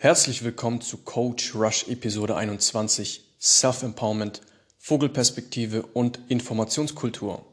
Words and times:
Herzlich 0.00 0.44
willkommen 0.44 0.80
zu 0.80 0.98
Coach 0.98 1.56
Rush 1.56 1.88
Episode 1.88 2.36
21 2.36 3.24
Self-Empowerment, 3.40 4.42
Vogelperspektive 4.78 5.82
und 5.82 6.20
Informationskultur. 6.28 7.44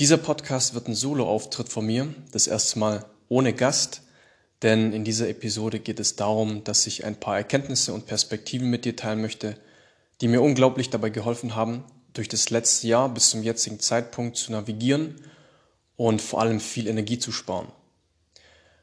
Dieser 0.00 0.16
Podcast 0.16 0.74
wird 0.74 0.88
ein 0.88 0.96
Solo-Auftritt 0.96 1.68
von 1.68 1.86
mir, 1.86 2.12
das 2.32 2.48
erste 2.48 2.80
Mal 2.80 3.04
ohne 3.28 3.52
Gast, 3.52 4.02
denn 4.62 4.92
in 4.92 5.04
dieser 5.04 5.28
Episode 5.28 5.78
geht 5.78 6.00
es 6.00 6.16
darum, 6.16 6.64
dass 6.64 6.84
ich 6.88 7.04
ein 7.04 7.14
paar 7.14 7.36
Erkenntnisse 7.36 7.92
und 7.92 8.06
Perspektiven 8.06 8.68
mit 8.68 8.84
dir 8.84 8.96
teilen 8.96 9.20
möchte, 9.20 9.56
die 10.20 10.26
mir 10.26 10.42
unglaublich 10.42 10.90
dabei 10.90 11.10
geholfen 11.10 11.54
haben, 11.54 11.84
durch 12.12 12.26
das 12.26 12.50
letzte 12.50 12.88
Jahr 12.88 13.08
bis 13.08 13.30
zum 13.30 13.44
jetzigen 13.44 13.78
Zeitpunkt 13.78 14.36
zu 14.36 14.50
navigieren 14.50 15.14
und 15.94 16.20
vor 16.20 16.40
allem 16.40 16.58
viel 16.58 16.88
Energie 16.88 17.20
zu 17.20 17.30
sparen. 17.30 17.68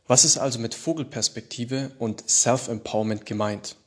Was 0.05 0.25
ist 0.25 0.37
also 0.37 0.59
mit 0.59 0.75
Vogelperspektive 0.75 1.91
und 1.97 2.29
Self-Empowerment 2.29 3.25
gemeint? 3.25 3.77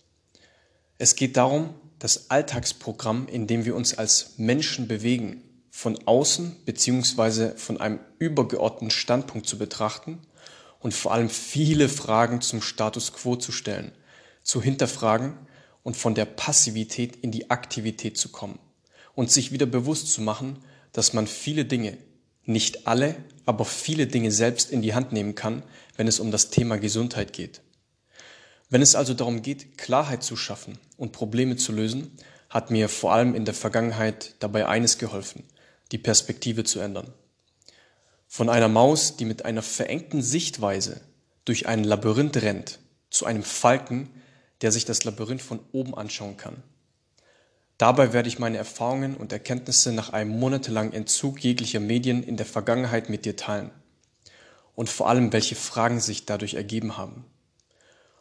Es 0.97 1.15
geht 1.15 1.37
darum, 1.37 1.75
das 1.98 2.30
Alltagsprogramm, 2.30 3.29
in 3.29 3.47
dem 3.47 3.66
wir 3.66 3.77
uns 3.77 3.98
als 3.98 4.39
Menschen 4.39 4.89
bewegen, 4.89 5.42
von 5.70 5.98
außen 6.06 6.56
beziehungsweise 6.65 7.55
von 7.56 7.79
einem 7.79 8.01
übergeordneten 8.19 8.91
Standpunkt 8.91 9.47
zu 9.47 9.59
betrachten 9.59 10.23
und 10.80 10.95
vor 10.95 11.12
allem 11.12 11.29
viele 11.29 11.91
Fragen 11.91 12.41
zum 12.41 12.62
Status 12.62 13.12
quo 13.12 13.37
zu 13.37 13.53
stellen, 13.53 13.92
zu 14.42 14.62
hinterfragen 14.62 15.34
und 15.83 15.98
von 15.98 16.14
der 16.14 16.25
Passivität 16.25 17.17
in 17.17 17.30
die 17.30 17.51
Aktivität 17.51 18.17
zu 18.17 18.30
kommen 18.30 18.59
und 19.14 19.30
sich 19.30 19.53
wieder 19.53 19.67
bewusst 19.67 20.11
zu 20.11 20.23
machen, 20.23 20.61
dass 20.92 21.12
man 21.12 21.27
viele 21.27 21.67
Dinge, 21.67 21.98
nicht 22.47 22.87
alle, 22.87 23.17
aber 23.45 23.64
viele 23.64 24.06
Dinge 24.06 24.30
selbst 24.30 24.70
in 24.70 24.80
die 24.80 24.95
Hand 24.95 25.12
nehmen 25.12 25.34
kann, 25.34 25.62
wenn 25.96 26.09
es 26.09 26.20
um 26.20 26.30
das 26.30 26.50
Thema 26.50 26.78
Gesundheit 26.78 27.32
geht. 27.32 27.60
Wenn 28.68 28.82
es 28.82 28.95
also 28.95 29.14
darum 29.14 29.42
geht, 29.42 29.78
Klarheit 29.78 30.22
zu 30.22 30.36
schaffen 30.36 30.78
und 30.96 31.12
Probleme 31.12 31.56
zu 31.56 31.72
lösen, 31.72 32.16
hat 32.50 32.70
mir 32.70 32.88
vor 32.88 33.12
allem 33.12 33.34
in 33.34 33.44
der 33.44 33.55
Vergangenheit 33.55 34.34
dabei 34.41 34.66
eines 34.66 34.98
geholfen, 34.98 35.44
die 35.92 35.98
Perspektive 35.98 36.64
zu 36.64 36.80
ändern. 36.80 37.12
Von 38.27 38.48
einer 38.48 38.69
Maus, 38.69 39.16
die 39.16 39.25
mit 39.25 39.44
einer 39.44 39.62
verengten 39.62 40.22
Sichtweise 40.22 41.00
durch 41.44 41.66
ein 41.66 41.84
Labyrinth 41.84 42.36
rennt, 42.42 42.81
zu 43.10 43.25
einem 43.25 43.44
Falken, 43.44 44.10
der 44.62 44.72
sich 44.72 44.84
das 44.84 45.05
Labyrinth 45.05 45.42
von 45.42 45.60
oben 45.72 45.94
anschauen 45.97 46.36
kann. 46.36 46.62
Dabei 47.78 48.12
werde 48.12 48.28
ich 48.28 48.38
meine 48.38 48.56
Erfahrungen 48.56 49.16
und 49.16 49.33
Erkenntnisse 49.33 49.92
nach 49.92 50.12
einem 50.12 50.38
monatelangen 50.38 50.92
Entzug 50.92 51.42
jeglicher 51.44 51.81
Medien 51.81 52.22
in 52.22 52.36
der 52.36 52.47
Vergangenheit 52.47 53.10
mit 53.10 53.27
dir 53.27 53.36
teilen. 53.36 53.70
Und 54.77 54.88
vor 54.88 55.08
allem, 55.08 55.32
welche 55.32 55.56
Fragen 55.56 55.98
sich 55.98 56.27
dadurch 56.27 56.55
ergeben 56.55 56.96
haben. 56.96 57.24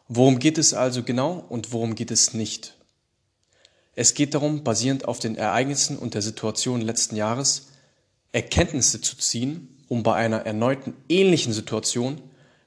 Worum 0.08 0.40
geht 0.40 0.58
es 0.58 0.74
also 0.74 1.04
genau 1.04 1.44
und 1.48 1.72
worum 1.72 1.94
geht 1.94 2.10
es 2.10 2.34
nicht? 2.34 2.74
Es 3.94 4.14
geht 4.14 4.34
darum, 4.34 4.64
basierend 4.64 5.06
auf 5.06 5.18
den 5.18 5.36
Ereignissen 5.36 5.96
und 5.96 6.14
der 6.14 6.22
Situation 6.22 6.80
letzten 6.80 7.14
Jahres 7.14 7.68
Erkenntnisse 8.32 9.00
zu 9.00 9.16
ziehen, 9.16 9.84
um 9.88 10.02
bei 10.02 10.14
einer 10.14 10.40
erneuten 10.46 10.94
ähnlichen 11.08 11.52
Situation 11.52 12.20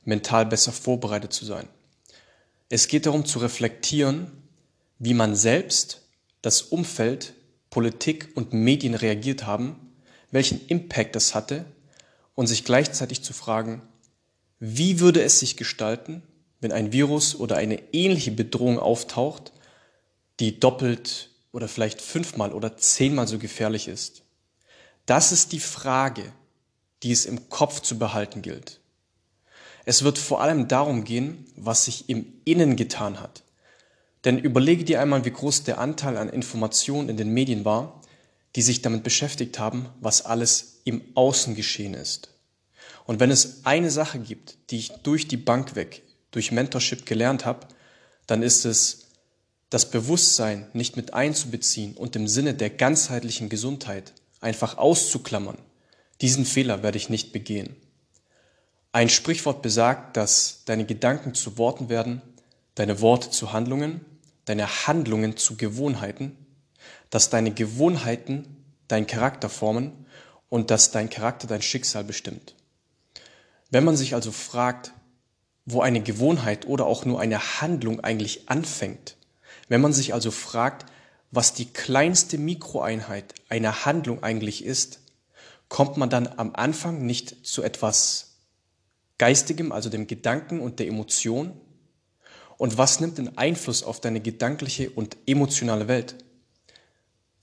mental 0.06 0.46
besser 0.46 0.72
vorbereitet 0.72 1.34
zu 1.34 1.46
sein. 1.46 1.68
Es 2.70 2.88
geht 2.88 3.06
darum 3.06 3.26
zu 3.26 3.40
reflektieren, 3.40 4.32
wie 4.98 5.14
man 5.14 5.36
selbst 5.36 6.02
das 6.42 6.62
Umfeld, 6.62 7.34
Politik 7.70 8.30
und 8.36 8.54
Medien 8.54 8.96
reagiert 8.96 9.46
haben, 9.46 9.94
welchen 10.32 10.66
Impact 10.68 11.16
das 11.16 11.36
hatte 11.36 11.66
und 12.40 12.48
sich 12.48 12.64
gleichzeitig 12.64 13.22
zu 13.22 13.34
fragen, 13.34 13.82
wie 14.62 15.02
würde 15.02 15.22
es 15.22 15.42
sich 15.42 15.58
gestalten, 15.58 16.24
wenn 16.62 16.72
ein 16.72 16.94
Virus 16.94 17.36
oder 17.36 17.58
eine 17.58 17.94
ähnliche 17.94 18.32
Bedrohung 18.32 18.80
auftaucht, 18.80 19.52
die 20.40 20.58
doppelt 20.58 21.32
oder 21.52 21.68
vielleicht 21.68 22.00
fünfmal 22.00 22.54
oder 22.54 22.78
zehnmal 22.78 23.28
so 23.28 23.40
gefährlich 23.40 23.90
ist. 23.90 24.22
Das 25.06 25.34
ist 25.34 25.52
die 25.52 25.60
Frage, 25.60 26.32
die 27.04 27.12
es 27.12 27.26
im 27.26 27.50
Kopf 27.50 27.82
zu 27.82 28.00
behalten 28.00 28.42
gilt. 28.42 28.80
Es 29.84 30.06
wird 30.06 30.18
vor 30.18 30.40
allem 30.40 30.70
darum 30.70 31.04
gehen, 31.04 31.46
was 31.58 31.84
sich 31.84 32.08
im 32.08 32.26
Innen 32.46 32.78
getan 32.78 33.20
hat. 33.20 33.44
Denn 34.24 34.40
überlege 34.40 34.86
dir 34.86 35.02
einmal, 35.02 35.26
wie 35.26 35.32
groß 35.32 35.66
der 35.66 35.78
Anteil 35.78 36.16
an 36.16 36.30
Informationen 36.30 37.10
in 37.10 37.18
den 37.18 37.34
Medien 37.34 37.66
war, 37.66 37.99
die 38.56 38.62
sich 38.62 38.82
damit 38.82 39.04
beschäftigt 39.04 39.60
haben, 39.60 39.90
was 40.00 40.26
alles 40.26 40.82
im 40.84 41.02
Außen 41.16 41.56
geschehen 41.56 41.94
ist. 41.94 42.30
Und 43.06 43.20
wenn 43.20 43.32
es 43.32 43.66
eine 43.66 43.92
Sache 43.92 44.20
gibt, 44.20 44.58
die 44.70 44.78
ich 44.78 44.90
durch 45.04 45.28
die 45.28 45.38
Bank 45.38 45.76
weg, 45.76 46.04
durch 46.32 46.52
Mentorship 46.52 47.06
gelernt 47.06 47.46
habe, 47.46 47.68
dann 48.28 48.44
ist 48.44 48.66
es, 48.66 49.06
das 49.70 49.92
Bewusstsein 49.92 50.68
nicht 50.74 50.98
mit 50.98 51.14
einzubeziehen 51.14 51.96
und 51.96 52.16
im 52.16 52.28
Sinne 52.28 52.56
der 52.56 52.72
ganzheitlichen 52.72 53.50
Gesundheit 53.50 54.14
einfach 54.42 54.80
auszuklammern. 54.80 55.60
Diesen 56.22 56.46
Fehler 56.46 56.82
werde 56.82 56.98
ich 56.98 57.10
nicht 57.10 57.32
begehen. 57.34 57.76
Ein 58.92 59.10
Sprichwort 59.10 59.62
besagt, 59.62 60.18
dass 60.18 60.64
deine 60.66 60.86
Gedanken 60.86 61.36
zu 61.36 61.60
Worten 61.60 61.88
werden, 61.88 62.24
deine 62.74 63.00
Worte 63.00 63.30
zu 63.30 63.54
Handlungen 63.54 64.02
deine 64.50 64.88
Handlungen 64.88 65.38
zu 65.38 65.58
Gewohnheiten, 65.58 66.36
dass 67.10 67.30
deine 67.30 67.52
Gewohnheiten 67.52 68.66
deinen 68.88 69.08
Charakter 69.08 69.50
formen 69.50 70.06
und 70.50 70.72
dass 70.72 70.92
dein 70.92 71.10
Charakter 71.10 71.48
dein 71.48 71.62
Schicksal 71.62 72.04
bestimmt. 72.04 72.56
Wenn 73.72 73.84
man 73.84 73.96
sich 73.96 74.16
also 74.16 74.32
fragt, 74.32 74.94
wo 75.66 75.82
eine 75.82 76.02
Gewohnheit 76.02 76.68
oder 76.68 76.86
auch 76.88 77.06
nur 77.06 77.20
eine 77.20 77.62
Handlung 77.62 78.00
eigentlich 78.00 78.50
anfängt, 78.50 79.16
wenn 79.68 79.82
man 79.82 79.94
sich 79.94 80.14
also 80.14 80.32
fragt, 80.32 80.86
was 81.32 81.54
die 81.54 81.66
kleinste 81.66 82.40
Mikroeinheit 82.40 83.36
einer 83.50 83.86
Handlung 83.86 84.24
eigentlich 84.24 84.66
ist, 84.66 85.00
kommt 85.68 85.98
man 85.98 86.10
dann 86.10 86.28
am 86.28 86.56
Anfang 86.56 87.06
nicht 87.06 87.46
zu 87.46 87.62
etwas 87.62 88.38
Geistigem, 89.20 89.72
also 89.72 89.90
dem 89.90 90.08
Gedanken 90.08 90.60
und 90.60 90.80
der 90.80 90.88
Emotion, 90.88 91.54
und 92.58 92.78
was 92.78 93.00
nimmt 93.00 93.18
den 93.18 93.38
Einfluss 93.38 93.84
auf 93.84 94.02
deine 94.02 94.20
gedankliche 94.20 94.90
und 94.90 95.16
emotionale 95.26 95.88
Welt? 95.88 96.16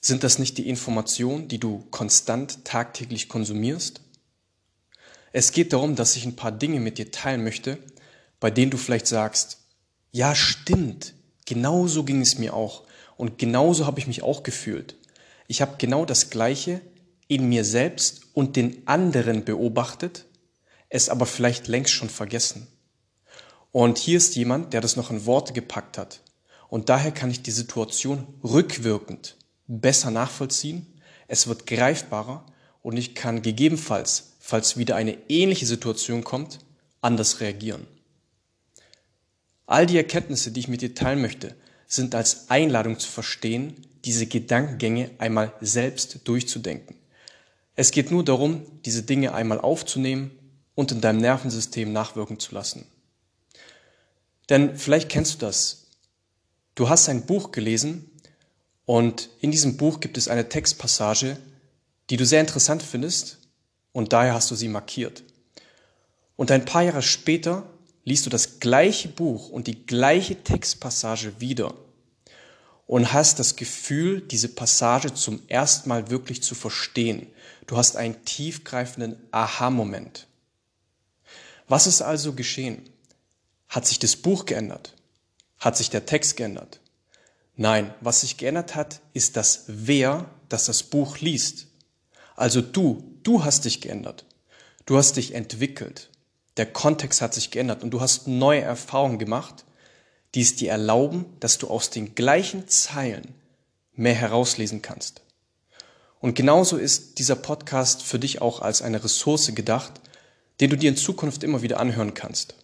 Sind 0.01 0.23
das 0.23 0.39
nicht 0.39 0.59
die 0.59 0.69
Informationen, 0.69 1.49
die 1.49 1.59
du 1.59 1.85
konstant 1.91 2.65
tagtäglich 2.65 3.29
konsumierst? 3.29 4.01
Es 5.33 5.53
geht 5.53 5.73
darum, 5.73 5.97
dass 5.97 6.17
ich 6.17 6.25
ein 6.25 6.37
paar 6.37 6.53
Dinge 6.53 6.81
mit 6.81 6.99
dir 6.99 7.11
teilen 7.11 7.45
möchte, 7.45 7.79
bei 8.41 8.51
denen 8.51 8.71
du 8.71 8.77
vielleicht 8.77 9.07
sagst, 9.07 9.59
ja 10.13 10.35
stimmt, 10.35 11.15
genauso 11.45 12.05
ging 12.05 12.21
es 12.21 12.39
mir 12.39 12.55
auch 12.55 12.85
und 13.17 13.39
genauso 13.39 13.87
habe 13.87 13.99
ich 13.99 14.07
mich 14.07 14.23
auch 14.23 14.43
gefühlt. 14.43 14.97
Ich 15.49 15.61
habe 15.61 15.77
genau 15.79 16.05
das 16.05 16.31
Gleiche 16.31 16.81
in 17.29 17.49
mir 17.49 17.65
selbst 17.65 18.23
und 18.35 18.57
den 18.57 18.87
anderen 18.87 19.45
beobachtet, 19.45 20.27
es 20.89 21.09
aber 21.09 21.27
vielleicht 21.27 21.69
längst 21.69 21.93
schon 21.93 22.09
vergessen. 22.09 22.67
Und 23.73 23.99
hier 23.99 24.17
ist 24.17 24.37
jemand, 24.37 24.73
der 24.73 24.81
das 24.81 24.97
noch 24.97 25.11
in 25.11 25.27
Worte 25.27 25.53
gepackt 25.53 25.99
hat. 25.99 26.21
Und 26.69 26.89
daher 26.89 27.13
kann 27.13 27.31
ich 27.31 27.43
die 27.43 27.51
Situation 27.51 28.27
rückwirkend 28.43 29.36
besser 29.67 30.11
nachvollziehen. 30.11 30.87
Es 31.29 31.47
wird 31.47 31.67
greifbarer 31.67 32.45
und 32.83 32.97
ich 32.97 33.15
kann 33.15 33.43
gegebenenfalls, 33.43 34.35
falls 34.39 34.77
wieder 34.77 34.97
eine 34.97 35.17
ähnliche 35.29 35.67
Situation 35.67 36.25
kommt, 36.25 36.61
anders 37.01 37.41
reagieren. 37.41 37.87
All 39.67 39.87
die 39.87 39.97
Erkenntnisse, 39.97 40.53
die 40.53 40.61
ich 40.61 40.69
mit 40.69 40.83
dir 40.83 40.95
teilen 40.95 41.21
möchte, 41.21 41.57
sind 41.89 42.15
als 42.15 42.51
Einladung 42.51 42.99
zu 42.99 43.11
verstehen, 43.11 43.75
diese 44.05 44.27
Gedankengänge 44.27 45.11
einmal 45.19 45.53
selbst 45.61 46.21
durchzudenken. 46.25 46.97
Es 47.75 47.91
geht 47.91 48.11
nur 48.11 48.25
darum, 48.25 48.63
diese 48.85 49.03
Dinge 49.03 49.35
einmal 49.35 49.61
aufzunehmen 49.61 50.31
und 50.75 50.93
in 50.93 51.01
deinem 51.01 51.21
Nervensystem 51.21 51.93
nachwirken 51.93 52.39
zu 52.39 52.55
lassen. 52.55 52.87
Denn 54.49 54.77
vielleicht 54.79 55.09
kennst 55.09 55.35
du 55.35 55.47
das. 55.47 55.89
Du 56.75 56.89
hast 56.89 57.09
ein 57.09 57.27
Buch 57.27 57.53
gelesen 57.53 58.11
und 58.87 59.29
in 59.41 59.51
diesem 59.51 59.77
Buch 59.77 60.01
gibt 60.01 60.17
es 60.17 60.29
eine 60.29 60.49
Textpassage, 60.49 61.37
die 62.09 62.17
du 62.17 62.25
sehr 62.25 62.41
interessant 62.41 62.83
findest 62.83 63.39
und 63.93 64.13
daher 64.13 64.35
hast 64.35 64.51
du 64.51 64.55
sie 64.55 64.69
markiert. 64.69 65.25
Und 66.37 66.51
ein 66.51 66.65
paar 66.65 66.83
Jahre 66.83 67.03
später 67.03 67.69
liest 68.05 68.25
du 68.25 68.31
das 68.31 68.61
gleiche 68.61 69.09
Buch 69.09 69.51
und 69.51 69.67
die 69.67 69.85
gleiche 69.85 70.43
Textpassage 70.43 71.41
wieder 71.41 71.75
und 72.87 73.13
hast 73.13 73.41
das 73.41 73.57
Gefühl, 73.57 74.21
diese 74.21 74.49
Passage 74.49 75.13
zum 75.13 75.43
ersten 75.49 75.89
Mal 75.89 76.09
wirklich 76.09 76.43
zu 76.43 76.55
verstehen. 76.55 77.27
Du 77.67 77.77
hast 77.77 77.97
einen 77.97 78.25
tiefgreifenden 78.25 79.17
Aha-Moment. 79.33 80.29
Was 81.67 81.89
ist 81.89 82.01
also 82.01 82.35
geschehen? 82.35 82.89
Hat 83.69 83.87
sich 83.87 83.99
das 83.99 84.15
Buch 84.15 84.45
geändert? 84.47 84.95
Hat 85.59 85.77
sich 85.77 85.91
der 85.91 86.07
Text 86.07 86.37
geändert? 86.37 86.79
Nein, 87.57 87.95
was 88.01 88.21
sich 88.21 88.37
geändert 88.37 88.75
hat, 88.75 89.01
ist 89.15 89.37
das 89.37 89.65
Wer, 89.67 90.31
das 90.49 90.67
das 90.67 90.83
Buch 90.83 91.19
liest. 91.19 91.67
Also 92.37 92.61
du, 92.61 93.19
du 93.23 93.45
hast 93.45 93.65
dich 93.65 93.81
geändert. 93.81 94.27
Du 94.85 94.99
hast 94.99 95.17
dich 95.17 95.35
entwickelt. 95.35 96.11
Der 96.59 96.67
Kontext 96.67 97.23
hat 97.23 97.35
sich 97.35 97.51
geändert 97.51 97.83
und 97.83 97.91
du 97.91 98.01
hast 98.01 98.29
neue 98.29 98.61
Erfahrungen 98.61 99.19
gemacht, 99.19 99.65
die 100.35 100.43
es 100.43 100.55
dir 100.55 100.71
erlauben, 100.71 101.25
dass 101.41 101.57
du 101.59 101.69
aus 101.69 101.91
den 101.91 102.15
gleichen 102.15 102.69
Zeilen 102.69 103.35
mehr 103.95 104.15
herauslesen 104.15 104.83
kannst. 104.83 105.23
Und 106.21 106.35
genauso 106.35 106.77
ist 106.77 107.19
dieser 107.19 107.37
Podcast 107.37 108.03
für 108.03 108.19
dich 108.19 108.43
auch 108.43 108.61
als 108.61 108.83
eine 108.83 109.03
Ressource 109.03 109.55
gedacht, 109.55 109.93
den 110.61 110.71
du 110.71 110.77
dir 110.77 110.91
in 110.91 110.97
Zukunft 110.97 111.43
immer 111.43 111.63
wieder 111.63 111.81
anhören 111.81 112.15
kannst. 112.15 112.55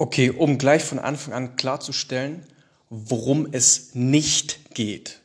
Okay, 0.00 0.30
um 0.30 0.58
gleich 0.58 0.84
von 0.84 1.00
Anfang 1.00 1.34
an 1.34 1.56
klarzustellen, 1.56 2.44
worum 2.88 3.48
es 3.50 3.96
nicht 3.96 4.72
geht. 4.72 5.18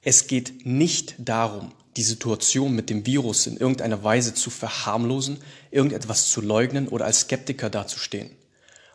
Es 0.00 0.26
geht 0.26 0.64
nicht 0.64 1.16
darum, 1.18 1.72
die 1.98 2.02
Situation 2.02 2.74
mit 2.74 2.88
dem 2.88 3.04
Virus 3.04 3.46
in 3.46 3.58
irgendeiner 3.58 4.02
Weise 4.02 4.32
zu 4.32 4.48
verharmlosen, 4.48 5.36
irgendetwas 5.70 6.30
zu 6.30 6.40
leugnen 6.40 6.88
oder 6.88 7.04
als 7.04 7.20
Skeptiker 7.20 7.68
dazustehen. 7.68 8.30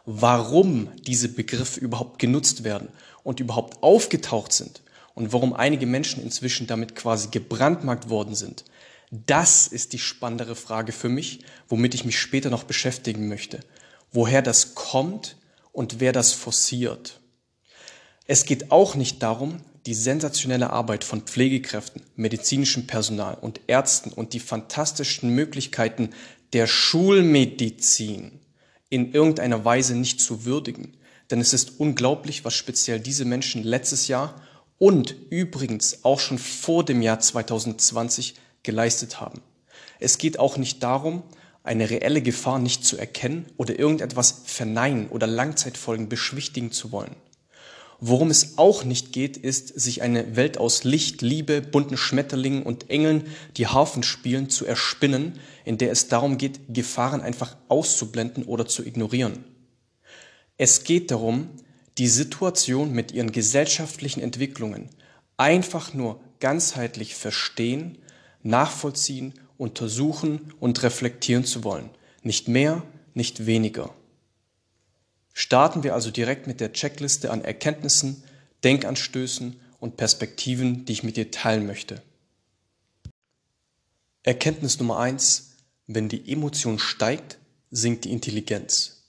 Warum 0.06 0.90
diese 1.06 1.30
Begriffe 1.30 1.80
überhaupt 1.80 2.18
genutzt 2.18 2.64
werden 2.64 2.88
und 3.22 3.40
überhaupt 3.40 3.84
aufgetaucht 3.84 4.52
sind 4.52 4.82
und 5.14 5.34
warum 5.34 5.54
einige 5.54 5.86
Menschen 5.86 6.24
inzwischen 6.24 6.66
damit 6.66 6.96
quasi 6.96 7.28
gebrandmarkt 7.30 8.10
worden 8.10 8.34
sind, 8.34 8.66
das 9.12 9.68
ist 9.68 9.94
die 9.94 10.00
spannendere 10.00 10.56
Frage 10.56 10.92
für 10.92 11.10
mich, 11.10 11.42
womit 11.70 11.94
ich 11.94 12.06
mich 12.06 12.20
später 12.20 12.50
noch 12.50 12.64
beschäftigen 12.64 13.28
möchte. 13.28 13.60
Woher 14.12 14.42
das 14.42 14.76
kommt 14.76 15.38
und 15.72 16.00
wer 16.00 16.12
das 16.12 16.34
forciert. 16.34 17.20
Es 18.26 18.46
geht 18.46 18.72
auch 18.72 18.96
nicht 18.96 19.24
darum, 19.24 19.62
die 19.86 19.94
sensationelle 19.94 20.70
Arbeit 20.70 21.04
von 21.04 21.22
Pflegekräften, 21.22 22.04
medizinischem 22.16 22.88
Personal 22.88 23.36
und 23.36 23.62
Ärzten 23.68 24.12
und 24.12 24.34
die 24.34 24.40
fantastischen 24.40 25.30
Möglichkeiten 25.30 26.12
der 26.54 26.68
Schulmedizin 26.68 28.40
in 28.90 29.14
irgendeiner 29.14 29.66
Weise 29.66 29.96
nicht 29.96 30.20
zu 30.20 30.46
würdigen. 30.46 30.98
Denn 31.32 31.40
es 31.40 31.54
ist 31.54 31.80
unglaublich, 31.80 32.44
was 32.44 32.54
speziell 32.54 33.00
diese 33.00 33.26
Menschen 33.26 33.64
letztes 33.64 34.08
Jahr 34.08 34.36
und 34.78 35.16
übrigens 35.30 36.04
auch 36.04 36.20
schon 36.20 36.38
vor 36.38 36.84
dem 36.84 37.02
Jahr 37.02 37.20
2020 37.20 38.36
geleistet 38.64 39.22
haben. 39.22 39.42
Es 40.00 40.18
geht 40.18 40.40
auch 40.40 40.58
nicht 40.58 40.84
darum, 40.84 41.24
eine 41.64 41.90
reelle 41.90 42.22
Gefahr 42.22 42.60
nicht 42.60 42.86
zu 42.86 42.98
erkennen 42.98 43.46
oder 43.58 43.78
irgendetwas 43.78 44.42
verneinen 44.46 45.08
oder 45.10 45.28
Langzeitfolgen 45.28 46.10
beschwichtigen 46.10 46.72
zu 46.72 46.92
wollen. 46.92 47.16
Worum 48.04 48.32
es 48.32 48.58
auch 48.58 48.84
nicht 48.84 49.14
geht, 49.14 49.38
ist, 49.38 49.80
sich 49.80 50.02
eine 50.02 50.36
Welt 50.36 50.58
aus 50.58 50.84
Licht, 50.84 51.22
Liebe, 51.22 51.62
bunten 51.62 51.98
Schmetterlingen 51.98 52.64
und 52.64 52.90
Engeln, 52.90 53.28
die 53.58 53.68
Harfen 53.68 54.02
spielen, 54.02 54.50
zu 54.50 54.66
erspinnen, 54.66 55.40
in 55.66 55.78
der 55.78 55.92
es 55.92 56.08
darum 56.08 56.40
geht, 56.40 56.62
Gefahren 56.74 57.22
einfach 57.22 57.56
auszublenden 57.68 58.46
oder 58.46 58.66
zu 58.66 58.84
ignorieren. 58.84 59.44
Es 60.58 60.84
geht 60.84 61.12
darum, 61.12 61.50
die 62.00 62.08
Situation 62.08 62.92
mit 62.92 63.12
ihren 63.12 63.32
gesellschaftlichen 63.32 64.22
Entwicklungen 64.22 64.90
einfach 65.38 65.94
nur 65.94 66.20
ganzheitlich 66.40 67.14
verstehen, 67.14 68.00
nachvollziehen, 68.42 69.36
untersuchen 69.62 70.52
und 70.60 70.82
reflektieren 70.82 71.46
zu 71.46 71.64
wollen. 71.64 71.92
Nicht 72.24 72.48
mehr, 72.48 72.82
nicht 73.14 73.46
weniger. 73.46 73.94
Starten 75.34 75.84
wir 75.84 75.94
also 75.94 76.10
direkt 76.10 76.48
mit 76.48 76.60
der 76.60 76.74
Checkliste 76.74 77.30
an 77.30 77.44
Erkenntnissen, 77.44 78.24
Denkanstößen 78.64 79.60
und 79.80 79.98
Perspektiven, 79.98 80.86
die 80.86 80.94
ich 80.94 81.04
mit 81.04 81.16
dir 81.16 81.30
teilen 81.30 81.68
möchte. 81.68 82.02
Erkenntnis 84.24 84.80
Nummer 84.80 84.98
eins: 84.98 85.52
Wenn 85.86 86.10
die 86.10 86.32
Emotion 86.32 86.80
steigt, 86.80 87.38
sinkt 87.70 88.06
die 88.06 88.12
Intelligenz. 88.12 89.04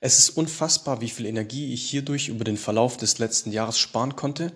Es 0.00 0.18
ist 0.18 0.30
unfassbar, 0.30 1.00
wie 1.00 1.10
viel 1.10 1.26
Energie 1.26 1.72
ich 1.72 1.88
hierdurch 1.88 2.28
über 2.28 2.42
den 2.42 2.56
Verlauf 2.56 2.96
des 2.96 3.18
letzten 3.18 3.52
Jahres 3.52 3.78
sparen 3.78 4.16
konnte 4.16 4.52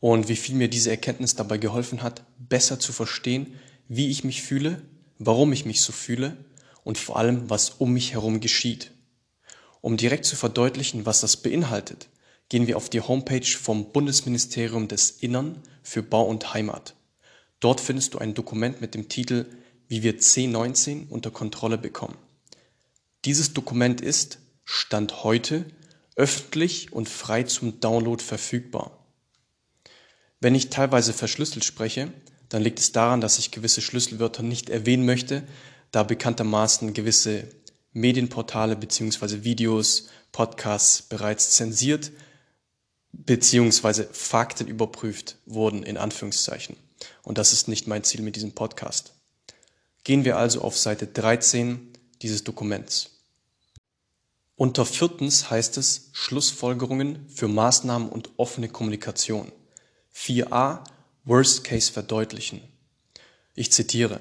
und 0.00 0.28
wie 0.28 0.36
viel 0.36 0.54
mir 0.54 0.68
diese 0.68 0.90
Erkenntnis 0.90 1.34
dabei 1.34 1.58
geholfen 1.58 2.02
hat, 2.02 2.22
besser 2.38 2.80
zu 2.80 2.94
verstehen, 2.94 3.58
wie 3.88 4.10
ich 4.10 4.24
mich 4.24 4.42
fühle, 4.42 4.82
warum 5.18 5.52
ich 5.52 5.64
mich 5.64 5.80
so 5.80 5.92
fühle 5.92 6.36
und 6.84 6.98
vor 6.98 7.16
allem, 7.16 7.48
was 7.50 7.70
um 7.70 7.92
mich 7.92 8.12
herum 8.12 8.40
geschieht. 8.40 8.92
Um 9.80 9.96
direkt 9.96 10.24
zu 10.24 10.36
verdeutlichen, 10.36 11.06
was 11.06 11.20
das 11.20 11.36
beinhaltet, 11.36 12.08
gehen 12.48 12.66
wir 12.66 12.76
auf 12.76 12.88
die 12.88 13.00
Homepage 13.00 13.46
vom 13.46 13.92
Bundesministerium 13.92 14.88
des 14.88 15.10
Innern 15.10 15.62
für 15.82 16.02
Bau 16.02 16.24
und 16.24 16.54
Heimat. 16.54 16.94
Dort 17.60 17.80
findest 17.80 18.14
du 18.14 18.18
ein 18.18 18.34
Dokument 18.34 18.80
mit 18.80 18.94
dem 18.94 19.08
Titel 19.08 19.46
Wie 19.88 20.02
wir 20.02 20.18
C19 20.18 21.08
unter 21.08 21.30
Kontrolle 21.30 21.78
bekommen. 21.78 22.16
Dieses 23.24 23.52
Dokument 23.52 24.00
ist, 24.00 24.38
Stand 24.64 25.22
heute, 25.22 25.64
öffentlich 26.16 26.92
und 26.92 27.08
frei 27.08 27.44
zum 27.44 27.80
Download 27.80 28.22
verfügbar. 28.22 29.06
Wenn 30.40 30.54
ich 30.54 30.70
teilweise 30.70 31.12
verschlüsselt 31.12 31.64
spreche, 31.64 32.12
dann 32.48 32.62
liegt 32.62 32.78
es 32.78 32.92
daran, 32.92 33.20
dass 33.20 33.38
ich 33.38 33.50
gewisse 33.50 33.82
Schlüsselwörter 33.82 34.42
nicht 34.42 34.70
erwähnen 34.70 35.06
möchte, 35.06 35.42
da 35.90 36.02
bekanntermaßen 36.02 36.92
gewisse 36.94 37.48
Medienportale 37.92 38.76
beziehungsweise 38.76 39.44
Videos, 39.44 40.08
Podcasts 40.32 41.02
bereits 41.02 41.52
zensiert 41.52 42.12
beziehungsweise 43.24 44.04
Fakten 44.12 44.68
überprüft 44.68 45.36
wurden, 45.46 45.82
in 45.82 45.96
Anführungszeichen. 45.96 46.76
Und 47.22 47.38
das 47.38 47.52
ist 47.52 47.68
nicht 47.68 47.86
mein 47.86 48.04
Ziel 48.04 48.22
mit 48.22 48.36
diesem 48.36 48.52
Podcast. 48.52 49.14
Gehen 50.04 50.24
wir 50.24 50.36
also 50.36 50.60
auf 50.60 50.76
Seite 50.76 51.06
13 51.06 51.92
dieses 52.22 52.44
Dokuments. 52.44 53.10
Unter 54.54 54.86
viertens 54.86 55.50
heißt 55.50 55.76
es 55.76 56.10
Schlussfolgerungen 56.12 57.28
für 57.28 57.48
Maßnahmen 57.48 58.08
und 58.08 58.30
offene 58.36 58.68
Kommunikation. 58.68 59.52
4a 60.14 60.84
Worst 61.28 61.64
Case 61.64 61.90
verdeutlichen. 61.90 62.60
Ich 63.56 63.72
zitiere. 63.72 64.20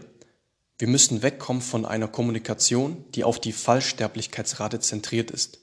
Wir 0.79 0.87
müssen 0.87 1.21
wegkommen 1.21 1.61
von 1.61 1.85
einer 1.85 2.07
Kommunikation, 2.07 3.05
die 3.13 3.23
auf 3.23 3.39
die 3.39 3.51
Fallsterblichkeitsrate 3.51 4.79
zentriert 4.79 5.29
ist. 5.29 5.59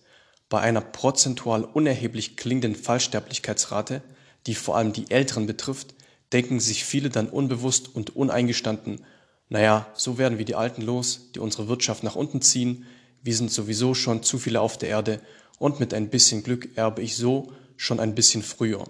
Bei 0.48 0.60
einer 0.60 0.80
prozentual 0.80 1.64
unerheblich 1.64 2.36
klingenden 2.36 2.76
Fallsterblichkeitsrate, 2.76 4.02
die 4.46 4.54
vor 4.54 4.76
allem 4.76 4.92
die 4.92 5.10
Älteren 5.10 5.48
betrifft, 5.48 5.96
denken 6.32 6.60
sich 6.60 6.84
viele 6.84 7.10
dann 7.10 7.28
unbewusst 7.28 7.92
und 7.92 8.14
uneingestanden, 8.14 9.04
naja, 9.48 9.88
so 9.94 10.18
werden 10.18 10.38
wir 10.38 10.44
die 10.44 10.54
Alten 10.54 10.82
los, 10.82 11.32
die 11.34 11.40
unsere 11.40 11.66
Wirtschaft 11.66 12.04
nach 12.04 12.14
unten 12.14 12.40
ziehen, 12.40 12.86
wir 13.24 13.34
sind 13.34 13.50
sowieso 13.50 13.94
schon 13.94 14.22
zu 14.22 14.38
viele 14.38 14.60
auf 14.60 14.78
der 14.78 14.90
Erde 14.90 15.20
und 15.58 15.80
mit 15.80 15.92
ein 15.92 16.08
bisschen 16.08 16.44
Glück 16.44 16.68
erbe 16.76 17.02
ich 17.02 17.16
so 17.16 17.52
schon 17.76 17.98
ein 17.98 18.14
bisschen 18.14 18.44
früher. 18.44 18.84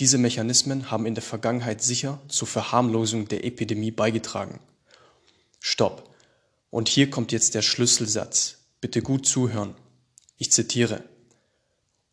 Diese 0.00 0.18
Mechanismen 0.18 0.90
haben 0.92 1.06
in 1.06 1.14
der 1.14 1.22
Vergangenheit 1.22 1.82
sicher 1.82 2.20
zur 2.28 2.46
Verharmlosung 2.46 3.26
der 3.26 3.44
Epidemie 3.44 3.90
beigetragen. 3.90 4.60
Stopp. 5.58 6.14
Und 6.70 6.88
hier 6.88 7.10
kommt 7.10 7.32
jetzt 7.32 7.54
der 7.56 7.62
Schlüsselsatz. 7.62 8.58
Bitte 8.80 9.02
gut 9.02 9.26
zuhören. 9.26 9.74
Ich 10.36 10.52
zitiere. 10.52 11.02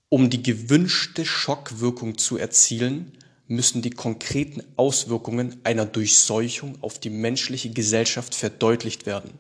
Um 0.09 0.31
die 0.31 0.41
gewünschte 0.41 1.25
Schockwirkung 1.25 2.17
zu 2.17 2.37
erzielen, 2.37 3.17
müssen 3.47 3.83
die 3.83 3.91
konkreten 3.91 4.63
Auswirkungen 4.77 5.59
einer 5.63 5.85
Durchseuchung 5.85 6.81
auf 6.81 6.97
die 6.97 7.11
menschliche 7.11 7.69
Gesellschaft 7.69 8.33
verdeutlicht 8.33 9.05
werden. 9.05 9.39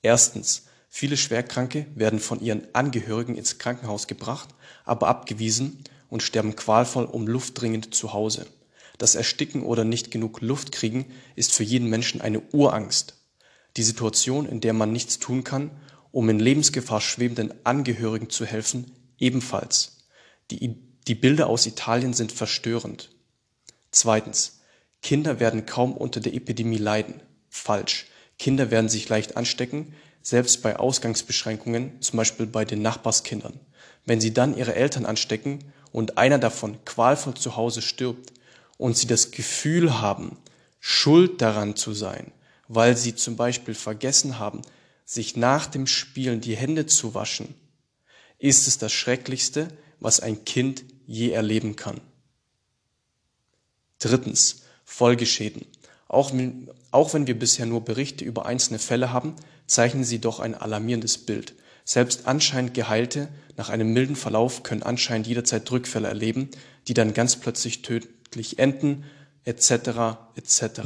Erstens, 0.00 0.64
viele 0.88 1.18
Schwerkranke 1.18 1.86
werden 1.94 2.18
von 2.18 2.40
ihren 2.40 2.62
Angehörigen 2.74 3.34
ins 3.34 3.58
Krankenhaus 3.58 4.06
gebracht, 4.06 4.48
aber 4.86 5.08
abgewiesen 5.08 5.84
und 6.08 6.22
sterben 6.22 6.56
qualvoll 6.56 7.04
um 7.04 7.26
Luft 7.26 7.60
dringend 7.60 7.94
zu 7.94 8.12
Hause. 8.12 8.46
Das 8.98 9.14
Ersticken 9.14 9.62
oder 9.62 9.84
nicht 9.84 10.10
genug 10.10 10.40
Luft 10.40 10.72
kriegen 10.72 11.06
ist 11.36 11.52
für 11.52 11.62
jeden 11.62 11.88
Menschen 11.88 12.20
eine 12.20 12.40
Urangst 12.52 13.18
die 13.78 13.82
Situation, 13.84 14.46
in 14.46 14.60
der 14.60 14.72
man 14.72 14.92
nichts 14.92 15.18
tun 15.18 15.44
kann, 15.44 15.70
um 16.10 16.28
in 16.28 16.40
Lebensgefahr 16.40 17.00
schwebenden 17.00 17.54
Angehörigen 17.64 18.28
zu 18.28 18.44
helfen, 18.44 18.92
ebenfalls. 19.18 19.98
Die, 20.50 20.76
die 21.06 21.14
Bilder 21.14 21.46
aus 21.48 21.66
Italien 21.66 22.12
sind 22.12 22.32
verstörend. 22.32 23.10
Zweitens. 23.90 24.56
Kinder 25.00 25.38
werden 25.38 25.64
kaum 25.64 25.96
unter 25.96 26.18
der 26.18 26.34
Epidemie 26.34 26.78
leiden. 26.78 27.22
Falsch. 27.50 28.06
Kinder 28.36 28.72
werden 28.72 28.88
sich 28.88 29.08
leicht 29.08 29.36
anstecken, 29.36 29.94
selbst 30.22 30.60
bei 30.60 30.76
Ausgangsbeschränkungen, 30.76 32.02
zum 32.02 32.16
Beispiel 32.16 32.46
bei 32.46 32.64
den 32.64 32.82
Nachbarskindern. 32.82 33.60
Wenn 34.06 34.20
sie 34.20 34.34
dann 34.34 34.56
ihre 34.56 34.74
Eltern 34.74 35.06
anstecken 35.06 35.72
und 35.92 36.18
einer 36.18 36.38
davon 36.38 36.84
qualvoll 36.84 37.34
zu 37.34 37.56
Hause 37.56 37.82
stirbt 37.82 38.32
und 38.76 38.96
sie 38.96 39.06
das 39.06 39.30
Gefühl 39.30 40.00
haben, 40.00 40.36
schuld 40.80 41.40
daran 41.40 41.76
zu 41.76 41.92
sein, 41.92 42.32
weil 42.68 42.96
sie 42.96 43.14
zum 43.14 43.36
Beispiel 43.36 43.74
vergessen 43.74 44.38
haben, 44.38 44.62
sich 45.04 45.36
nach 45.36 45.66
dem 45.66 45.86
Spielen 45.86 46.40
die 46.40 46.56
Hände 46.56 46.86
zu 46.86 47.14
waschen, 47.14 47.54
ist 48.38 48.68
es 48.68 48.78
das 48.78 48.92
Schrecklichste, 48.92 49.68
was 50.00 50.20
ein 50.20 50.44
Kind 50.44 50.84
je 51.06 51.30
erleben 51.30 51.76
kann. 51.76 52.00
Drittens, 53.98 54.62
Folgeschäden. 54.84 55.66
Auch 56.06 56.32
wenn, 56.32 56.70
auch 56.90 57.14
wenn 57.14 57.26
wir 57.26 57.38
bisher 57.38 57.66
nur 57.66 57.84
Berichte 57.84 58.24
über 58.24 58.46
einzelne 58.46 58.78
Fälle 58.78 59.12
haben, 59.12 59.34
zeichnen 59.66 60.04
sie 60.04 60.20
doch 60.20 60.40
ein 60.40 60.54
alarmierendes 60.54 61.18
Bild. 61.18 61.54
Selbst 61.88 62.26
anscheinend 62.26 62.74
Geheilte 62.74 63.28
nach 63.56 63.70
einem 63.70 63.94
milden 63.94 64.14
Verlauf 64.14 64.62
können 64.62 64.82
anscheinend 64.82 65.26
jederzeit 65.26 65.70
Rückfälle 65.70 66.06
erleben, 66.06 66.50
die 66.86 66.92
dann 66.92 67.14
ganz 67.14 67.36
plötzlich 67.36 67.80
tödlich 67.80 68.58
enden, 68.58 69.04
etc. 69.44 70.18
etc. 70.36 70.80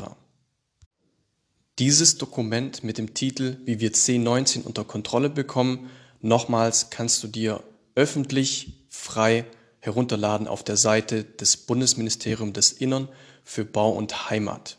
Dieses 1.81 2.19
Dokument 2.19 2.85
mit 2.85 2.99
dem 2.99 3.15
Titel 3.15 3.57
Wie 3.65 3.81
wir 3.81 3.91
C19 3.91 4.63
unter 4.63 4.85
Kontrolle 4.85 5.29
bekommen, 5.29 5.91
nochmals 6.21 6.91
kannst 6.91 7.21
du 7.25 7.27
dir 7.27 7.65
öffentlich 7.97 8.87
frei 8.89 9.45
herunterladen 9.81 10.47
auf 10.47 10.63
der 10.63 10.77
Seite 10.77 11.25
des 11.25 11.57
Bundesministeriums 11.57 12.53
des 12.53 12.71
Innern 12.71 13.09
für 13.43 13.65
Bau 13.65 13.91
und 13.91 14.31
Heimat. 14.31 14.79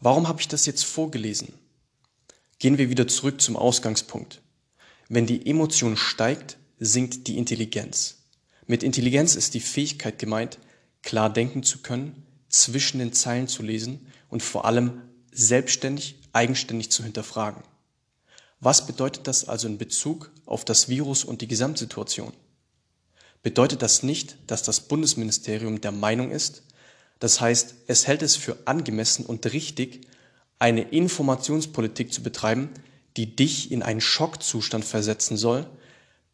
Warum 0.00 0.28
habe 0.28 0.42
ich 0.42 0.48
das 0.48 0.66
jetzt 0.66 0.84
vorgelesen? 0.84 1.54
Gehen 2.58 2.76
wir 2.76 2.90
wieder 2.90 3.08
zurück 3.08 3.40
zum 3.40 3.56
Ausgangspunkt. 3.56 4.42
Wenn 5.14 5.26
die 5.26 5.46
Emotion 5.48 5.96
steigt, 5.96 6.58
sinkt 6.80 7.28
die 7.28 7.38
Intelligenz. 7.38 8.16
Mit 8.66 8.82
Intelligenz 8.82 9.36
ist 9.36 9.54
die 9.54 9.60
Fähigkeit 9.60 10.18
gemeint, 10.18 10.58
klar 11.04 11.32
denken 11.32 11.62
zu 11.62 11.82
können, 11.82 12.26
zwischen 12.48 12.98
den 12.98 13.12
Zeilen 13.12 13.46
zu 13.46 13.62
lesen 13.62 14.08
und 14.28 14.42
vor 14.42 14.64
allem 14.64 15.02
selbstständig, 15.30 16.16
eigenständig 16.32 16.90
zu 16.90 17.04
hinterfragen. 17.04 17.62
Was 18.58 18.88
bedeutet 18.88 19.28
das 19.28 19.46
also 19.46 19.68
in 19.68 19.78
Bezug 19.78 20.32
auf 20.46 20.64
das 20.64 20.88
Virus 20.88 21.22
und 21.22 21.42
die 21.42 21.48
Gesamtsituation? 21.48 22.32
Bedeutet 23.40 23.82
das 23.82 24.02
nicht, 24.02 24.36
dass 24.48 24.64
das 24.64 24.80
Bundesministerium 24.80 25.80
der 25.80 25.92
Meinung 25.92 26.32
ist, 26.32 26.64
das 27.20 27.40
heißt, 27.40 27.76
es 27.86 28.08
hält 28.08 28.22
es 28.22 28.34
für 28.34 28.56
angemessen 28.64 29.24
und 29.26 29.46
richtig, 29.52 30.08
eine 30.58 30.82
Informationspolitik 30.82 32.12
zu 32.12 32.24
betreiben, 32.24 32.70
die 33.16 33.36
dich 33.36 33.70
in 33.70 33.82
einen 33.82 34.00
Schockzustand 34.00 34.84
versetzen 34.84 35.36
soll, 35.36 35.66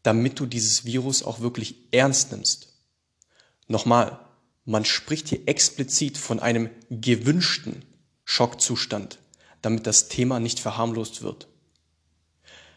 damit 0.03 0.41
du 0.41 0.47
dieses 0.47 0.85
Virus 0.85 1.23
auch 1.23 1.41
wirklich 1.41 1.77
ernst 1.91 2.33
nimmst. 2.33 2.69
Nochmal, 3.69 4.19
man 4.65 4.85
spricht 4.85 5.29
hier 5.29 5.47
explizit 5.47 6.17
von 6.17 6.41
einem 6.41 6.71
gewünschten 6.91 7.85
Schockzustand, 8.25 9.19
damit 9.63 9.87
das 9.87 10.09
Thema 10.09 10.41
nicht 10.41 10.61
verharmlost 10.61 11.23
wird. 11.23 11.49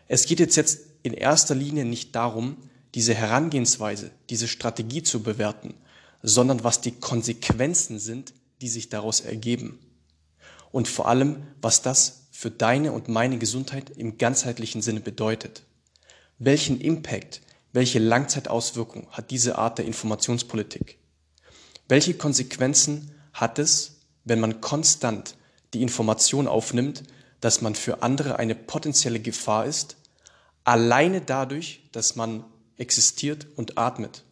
Es 0.07 0.25
geht 0.25 0.39
jetzt, 0.39 0.55
jetzt 0.55 0.81
in 1.03 1.13
erster 1.13 1.55
Linie 1.55 1.85
nicht 1.85 2.15
darum, 2.15 2.57
diese 2.95 3.13
Herangehensweise, 3.13 4.11
diese 4.29 4.47
Strategie 4.47 5.03
zu 5.03 5.23
bewerten, 5.23 5.73
sondern 6.21 6.63
was 6.63 6.81
die 6.81 6.91
Konsequenzen 6.91 7.99
sind, 7.99 8.33
die 8.61 8.69
sich 8.69 8.89
daraus 8.89 9.21
ergeben. 9.21 9.79
Und 10.71 10.87
vor 10.87 11.07
allem, 11.07 11.47
was 11.61 11.81
das 11.81 12.22
für 12.33 12.49
deine 12.49 12.91
und 12.91 13.07
meine 13.07 13.37
Gesundheit 13.37 13.91
im 13.91 14.17
ganzheitlichen 14.17 14.81
Sinne 14.81 14.99
bedeutet. 14.99 15.63
Welchen 16.39 16.81
Impact, 16.81 17.41
welche 17.73 17.99
Langzeitauswirkung 17.99 19.07
hat 19.11 19.29
diese 19.29 19.59
Art 19.59 19.77
der 19.77 19.85
Informationspolitik? 19.85 20.97
Welche 21.87 22.15
Konsequenzen 22.15 23.11
hat 23.33 23.59
es, 23.59 23.99
wenn 24.25 24.39
man 24.39 24.61
konstant 24.61 25.35
die 25.75 25.83
Information 25.83 26.47
aufnimmt, 26.47 27.03
dass 27.39 27.61
man 27.61 27.75
für 27.75 28.01
andere 28.01 28.39
eine 28.39 28.55
potenzielle 28.55 29.19
Gefahr 29.19 29.67
ist, 29.67 29.95
alleine 30.63 31.21
dadurch, 31.21 31.83
dass 31.91 32.15
man 32.15 32.43
existiert 32.77 33.45
und 33.55 33.77
atmet? 33.77 34.23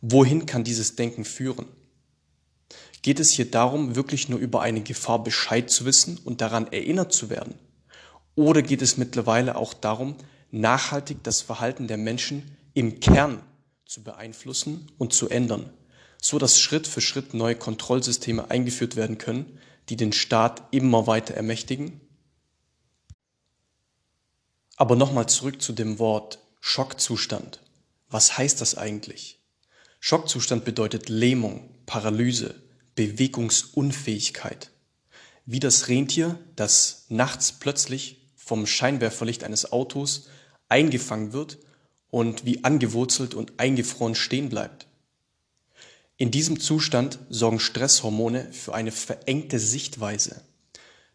Wohin 0.00 0.46
kann 0.46 0.64
dieses 0.64 0.96
Denken 0.96 1.24
führen? 1.24 1.66
Geht 3.02 3.20
es 3.20 3.30
hier 3.30 3.50
darum, 3.50 3.96
wirklich 3.96 4.28
nur 4.28 4.38
über 4.38 4.60
eine 4.60 4.82
Gefahr 4.82 5.22
Bescheid 5.24 5.70
zu 5.70 5.84
wissen 5.84 6.18
und 6.24 6.40
daran 6.40 6.70
erinnert 6.70 7.12
zu 7.12 7.30
werden? 7.30 7.54
Oder 8.34 8.62
geht 8.62 8.82
es 8.82 8.96
mittlerweile 8.96 9.56
auch 9.56 9.74
darum, 9.74 10.16
nachhaltig 10.50 11.22
das 11.22 11.40
Verhalten 11.40 11.88
der 11.88 11.96
Menschen 11.96 12.56
im 12.74 13.00
Kern 13.00 13.42
zu 13.86 14.02
beeinflussen 14.02 14.90
und 14.98 15.12
zu 15.12 15.28
ändern, 15.28 15.70
so 16.20 16.38
dass 16.38 16.60
Schritt 16.60 16.86
für 16.86 17.00
Schritt 17.00 17.34
neue 17.34 17.56
Kontrollsysteme 17.56 18.50
eingeführt 18.50 18.96
werden 18.96 19.18
können, 19.18 19.58
die 19.88 19.96
den 19.96 20.12
Staat 20.12 20.62
immer 20.70 21.06
weiter 21.06 21.34
ermächtigen? 21.34 22.00
Aber 24.76 24.94
nochmal 24.96 25.28
zurück 25.28 25.60
zu 25.60 25.72
dem 25.72 25.98
Wort 25.98 26.38
Schockzustand. 26.60 27.60
Was 28.08 28.36
heißt 28.36 28.60
das 28.60 28.76
eigentlich? 28.76 29.40
Schockzustand 29.98 30.64
bedeutet 30.64 31.08
Lähmung, 31.08 31.68
Paralyse, 31.86 32.54
Bewegungsunfähigkeit. 33.00 34.72
Wie 35.46 35.58
das 35.58 35.88
Rentier, 35.88 36.38
das 36.54 37.06
nachts 37.08 37.50
plötzlich 37.52 38.26
vom 38.36 38.66
Scheinwerferlicht 38.66 39.42
eines 39.42 39.72
Autos 39.72 40.28
eingefangen 40.68 41.32
wird 41.32 41.56
und 42.10 42.44
wie 42.44 42.62
angewurzelt 42.62 43.32
und 43.34 43.58
eingefroren 43.58 44.14
stehen 44.14 44.50
bleibt. 44.50 44.86
In 46.18 46.30
diesem 46.30 46.60
Zustand 46.60 47.18
sorgen 47.30 47.58
Stresshormone 47.58 48.52
für 48.52 48.74
eine 48.74 48.92
verengte 48.92 49.58
Sichtweise. 49.58 50.42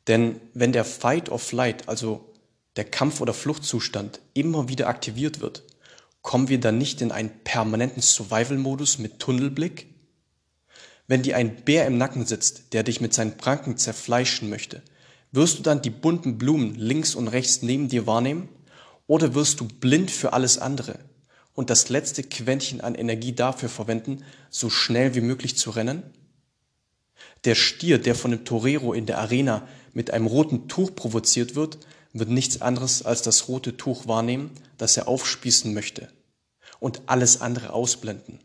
Denn 0.07 0.41
wenn 0.55 0.71
der 0.71 0.85
Fight 0.85 1.29
or 1.29 1.37
Flight, 1.37 1.87
also 1.87 2.33
der 2.77 2.85
Kampf- 2.85 3.21
oder 3.21 3.35
Fluchtzustand, 3.35 4.21
immer 4.33 4.69
wieder 4.69 4.87
aktiviert 4.87 5.39
wird, 5.39 5.61
kommen 6.23 6.49
wir 6.49 6.59
dann 6.59 6.79
nicht 6.79 7.01
in 7.01 7.11
einen 7.11 7.43
permanenten 7.43 8.01
Survival-Modus 8.01 8.97
mit 8.97 9.19
Tunnelblick? 9.19 9.94
Wenn 11.07 11.21
dir 11.21 11.37
ein 11.37 11.55
Bär 11.63 11.85
im 11.85 11.97
Nacken 11.97 12.25
sitzt, 12.25 12.73
der 12.73 12.83
dich 12.83 12.99
mit 13.01 13.13
seinen 13.13 13.37
Pranken 13.37 13.77
zerfleischen 13.77 14.49
möchte, 14.49 14.81
wirst 15.31 15.59
du 15.59 15.63
dann 15.63 15.81
die 15.81 15.89
bunten 15.91 16.37
Blumen 16.37 16.75
links 16.75 17.13
und 17.13 17.27
rechts 17.27 17.61
neben 17.61 17.89
dir 17.89 18.07
wahrnehmen? 18.07 18.49
Oder 19.07 19.35
wirst 19.35 19.59
du 19.59 19.67
blind 19.67 20.09
für 20.09 20.33
alles 20.33 20.57
andere 20.57 20.97
und 21.53 21.69
das 21.69 21.89
letzte 21.89 22.23
Quäntchen 22.23 22.81
an 22.81 22.95
Energie 22.95 23.33
dafür 23.33 23.69
verwenden, 23.69 24.23
so 24.49 24.69
schnell 24.69 25.13
wie 25.13 25.21
möglich 25.21 25.55
zu 25.57 25.69
rennen? 25.69 26.03
Der 27.43 27.53
Stier, 27.53 27.99
der 27.99 28.15
von 28.15 28.31
dem 28.31 28.45
Torero 28.45 28.93
in 28.93 29.05
der 29.05 29.19
Arena 29.19 29.67
mit 29.93 30.11
einem 30.11 30.25
roten 30.25 30.67
Tuch 30.67 30.95
provoziert 30.95 31.55
wird, 31.55 31.77
wird 32.13 32.29
nichts 32.29 32.61
anderes 32.61 33.03
als 33.03 33.21
das 33.21 33.47
rote 33.47 33.77
Tuch 33.77 34.07
wahrnehmen, 34.07 34.51
das 34.77 34.97
er 34.97 35.07
aufspießen 35.07 35.73
möchte 35.73 36.09
und 36.79 37.01
alles 37.05 37.41
andere 37.41 37.73
ausblenden. 37.73 38.39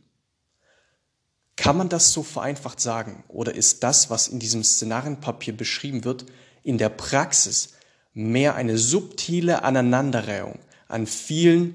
Kann 1.60 1.76
man 1.76 1.90
das 1.90 2.14
so 2.14 2.22
vereinfacht 2.22 2.80
sagen 2.80 3.22
oder 3.28 3.54
ist 3.54 3.82
das, 3.82 4.08
was 4.08 4.28
in 4.28 4.38
diesem 4.38 4.64
Szenarienpapier 4.64 5.54
beschrieben 5.54 6.04
wird, 6.04 6.24
in 6.62 6.78
der 6.78 6.88
Praxis 6.88 7.74
mehr 8.14 8.54
eine 8.54 8.78
subtile 8.78 9.62
Aneinanderreihung 9.62 10.58
an 10.88 11.06
vielen 11.06 11.74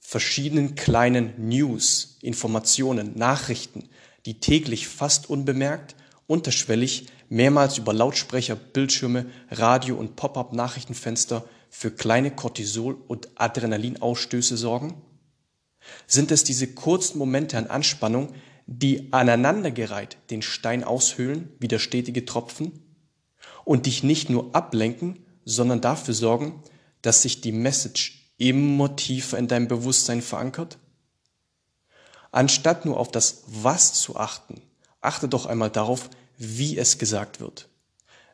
verschiedenen 0.00 0.74
kleinen 0.74 1.32
News, 1.48 2.18
Informationen, 2.20 3.16
Nachrichten, 3.16 3.88
die 4.26 4.38
täglich 4.38 4.86
fast 4.86 5.30
unbemerkt, 5.30 5.96
unterschwellig 6.26 7.06
mehrmals 7.30 7.78
über 7.78 7.94
Lautsprecher, 7.94 8.54
Bildschirme, 8.54 9.24
Radio 9.50 9.96
und 9.96 10.14
Pop-up-Nachrichtenfenster 10.14 11.42
für 11.70 11.90
kleine 11.90 12.32
Cortisol- 12.32 13.00
und 13.08 13.30
Adrenalinausstöße 13.36 14.58
sorgen? 14.58 15.00
Sind 16.06 16.30
es 16.32 16.44
diese 16.44 16.66
kurzen 16.66 17.16
Momente 17.16 17.56
an 17.56 17.68
Anspannung, 17.68 18.34
die 18.66 19.12
aneinandergereiht 19.12 20.16
den 20.30 20.42
Stein 20.42 20.84
aushöhlen 20.84 21.52
wie 21.58 21.68
der 21.68 21.78
stetige 21.78 22.24
Tropfen 22.24 22.72
und 23.64 23.86
dich 23.86 24.02
nicht 24.02 24.30
nur 24.30 24.54
ablenken, 24.54 25.24
sondern 25.44 25.80
dafür 25.80 26.14
sorgen, 26.14 26.62
dass 27.02 27.22
sich 27.22 27.40
die 27.40 27.52
Message 27.52 28.32
immer 28.38 28.96
tiefer 28.96 29.38
in 29.38 29.48
deinem 29.48 29.68
Bewusstsein 29.68 30.22
verankert? 30.22 30.78
Anstatt 32.30 32.84
nur 32.84 32.98
auf 32.98 33.10
das 33.10 33.44
Was 33.46 33.94
zu 33.94 34.16
achten, 34.16 34.62
achte 35.00 35.28
doch 35.28 35.46
einmal 35.46 35.70
darauf, 35.70 36.08
wie 36.38 36.78
es 36.78 36.98
gesagt 36.98 37.40
wird, 37.40 37.68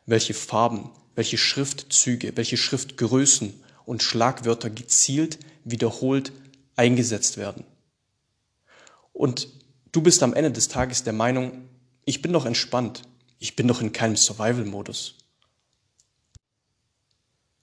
welche 0.05 0.33
Farben, 0.33 0.91
welche 1.15 1.37
Schriftzüge, 1.37 2.37
welche 2.37 2.57
Schriftgrößen 2.57 3.61
und 3.85 4.03
Schlagwörter 4.03 4.69
gezielt 4.69 5.39
wiederholt 5.65 6.31
eingesetzt 6.75 7.37
werden. 7.37 7.65
Und 9.11 9.49
du 9.91 10.01
bist 10.01 10.23
am 10.23 10.33
Ende 10.33 10.51
des 10.51 10.67
Tages 10.67 11.03
der 11.03 11.13
Meinung, 11.13 11.69
ich 12.05 12.21
bin 12.21 12.33
doch 12.33 12.45
entspannt, 12.45 13.03
ich 13.39 13.55
bin 13.55 13.67
doch 13.67 13.81
in 13.81 13.91
keinem 13.91 14.15
Survival-Modus. 14.15 15.15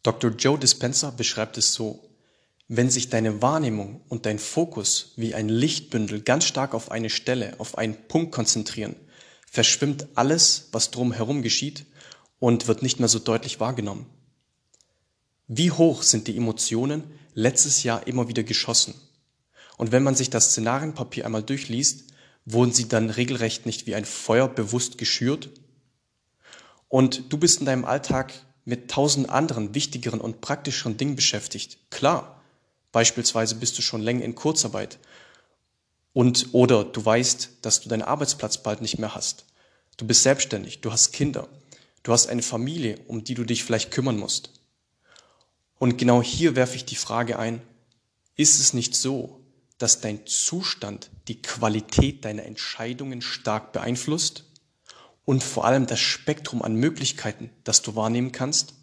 Dr. 0.02 0.30
Joe 0.30 0.58
Dispenza 0.58 1.10
beschreibt 1.10 1.58
es 1.58 1.74
so, 1.74 2.08
wenn 2.68 2.90
sich 2.90 3.10
deine 3.10 3.42
Wahrnehmung 3.42 4.00
und 4.08 4.26
dein 4.26 4.38
Fokus 4.38 5.12
wie 5.16 5.34
ein 5.34 5.48
Lichtbündel 5.48 6.20
ganz 6.20 6.44
stark 6.44 6.74
auf 6.74 6.90
eine 6.90 7.10
Stelle, 7.10 7.54
auf 7.58 7.78
einen 7.78 7.94
Punkt 8.08 8.32
konzentrieren, 8.32 8.96
verschwimmt 9.50 10.06
alles, 10.14 10.68
was 10.72 10.90
drumherum 10.90 11.42
geschieht 11.42 11.86
und 12.38 12.66
wird 12.68 12.82
nicht 12.82 12.98
mehr 12.98 13.08
so 13.08 13.18
deutlich 13.18 13.60
wahrgenommen. 13.60 14.06
Wie 15.48 15.70
hoch 15.70 16.02
sind 16.02 16.26
die 16.26 16.36
Emotionen 16.36 17.04
letztes 17.34 17.84
Jahr 17.84 18.06
immer 18.06 18.28
wieder 18.28 18.42
geschossen? 18.42 18.94
Und 19.76 19.92
wenn 19.92 20.02
man 20.02 20.14
sich 20.14 20.30
das 20.30 20.50
Szenarienpapier 20.50 21.24
einmal 21.24 21.42
durchliest, 21.42 22.04
wurden 22.46 22.72
sie 22.72 22.88
dann 22.88 23.10
regelrecht 23.10 23.66
nicht 23.66 23.86
wie 23.86 23.94
ein 23.94 24.06
Feuer 24.06 24.48
bewusst 24.48 24.96
geschürt? 24.96 25.50
Und 26.88 27.30
du 27.32 27.36
bist 27.36 27.60
in 27.60 27.66
deinem 27.66 27.84
Alltag 27.84 28.32
mit 28.64 28.90
tausend 28.90 29.28
anderen 29.28 29.74
wichtigeren 29.74 30.20
und 30.20 30.40
praktischeren 30.40 30.96
Dingen 30.96 31.16
beschäftigt. 31.16 31.78
Klar, 31.90 32.36
Beispielsweise 32.96 33.56
bist 33.56 33.76
du 33.76 33.82
schon 33.82 34.00
länger 34.00 34.24
in 34.24 34.34
Kurzarbeit 34.34 34.98
und 36.14 36.48
oder 36.52 36.82
du 36.82 37.04
weißt, 37.04 37.58
dass 37.60 37.82
du 37.82 37.90
deinen 37.90 38.00
Arbeitsplatz 38.00 38.62
bald 38.62 38.80
nicht 38.80 38.98
mehr 38.98 39.14
hast. 39.14 39.44
Du 39.98 40.06
bist 40.06 40.22
selbstständig, 40.22 40.80
du 40.80 40.90
hast 40.90 41.12
Kinder, 41.12 41.46
du 42.04 42.12
hast 42.14 42.28
eine 42.28 42.40
Familie, 42.40 42.98
um 43.06 43.22
die 43.22 43.34
du 43.34 43.44
dich 43.44 43.64
vielleicht 43.64 43.90
kümmern 43.90 44.16
musst. 44.16 44.50
Und 45.78 45.98
genau 45.98 46.22
hier 46.22 46.56
werfe 46.56 46.76
ich 46.76 46.86
die 46.86 46.96
Frage 46.96 47.38
ein, 47.38 47.60
ist 48.34 48.60
es 48.60 48.72
nicht 48.72 48.96
so, 48.96 49.44
dass 49.78 50.00
dein 50.00 50.26
Zustand 50.26 51.10
die 51.28 51.42
Qualität 51.42 52.24
deiner 52.24 52.44
Entscheidungen 52.44 53.20
stark 53.22 53.72
beeinflusst 53.72 54.44
und 55.24 55.42
vor 55.42 55.64
allem 55.64 55.86
das 55.86 56.00
Spektrum 56.00 56.62
an 56.62 56.76
Möglichkeiten, 56.76 57.50
das 57.64 57.82
du 57.82 57.94
wahrnehmen 57.94 58.32
kannst? 58.32 58.74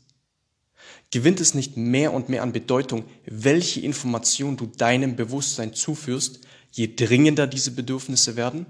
Gewinnt 1.11 1.39
es 1.39 1.53
nicht 1.53 1.77
mehr 1.77 2.13
und 2.13 2.29
mehr 2.29 2.43
an 2.43 2.53
Bedeutung, 2.53 3.05
welche 3.25 3.81
Information 3.81 4.57
du 4.57 4.65
deinem 4.65 5.15
Bewusstsein 5.15 5.73
zuführst, 5.73 6.41
je 6.71 6.95
dringender 6.95 7.47
diese 7.47 7.71
Bedürfnisse 7.71 8.35
werden? 8.35 8.65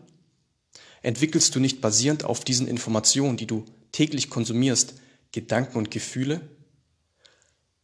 Entwickelst 1.02 1.56
du 1.56 1.60
nicht 1.60 1.82
basierend 1.82 2.24
auf 2.24 2.44
diesen 2.44 2.68
Informationen, 2.68 3.38
die 3.38 3.48
du 3.48 3.66
täglich 3.92 4.30
konsumierst, 4.30 4.96
Gedanken 5.32 5.78
und 5.78 5.92
Gefühle? 5.92 6.42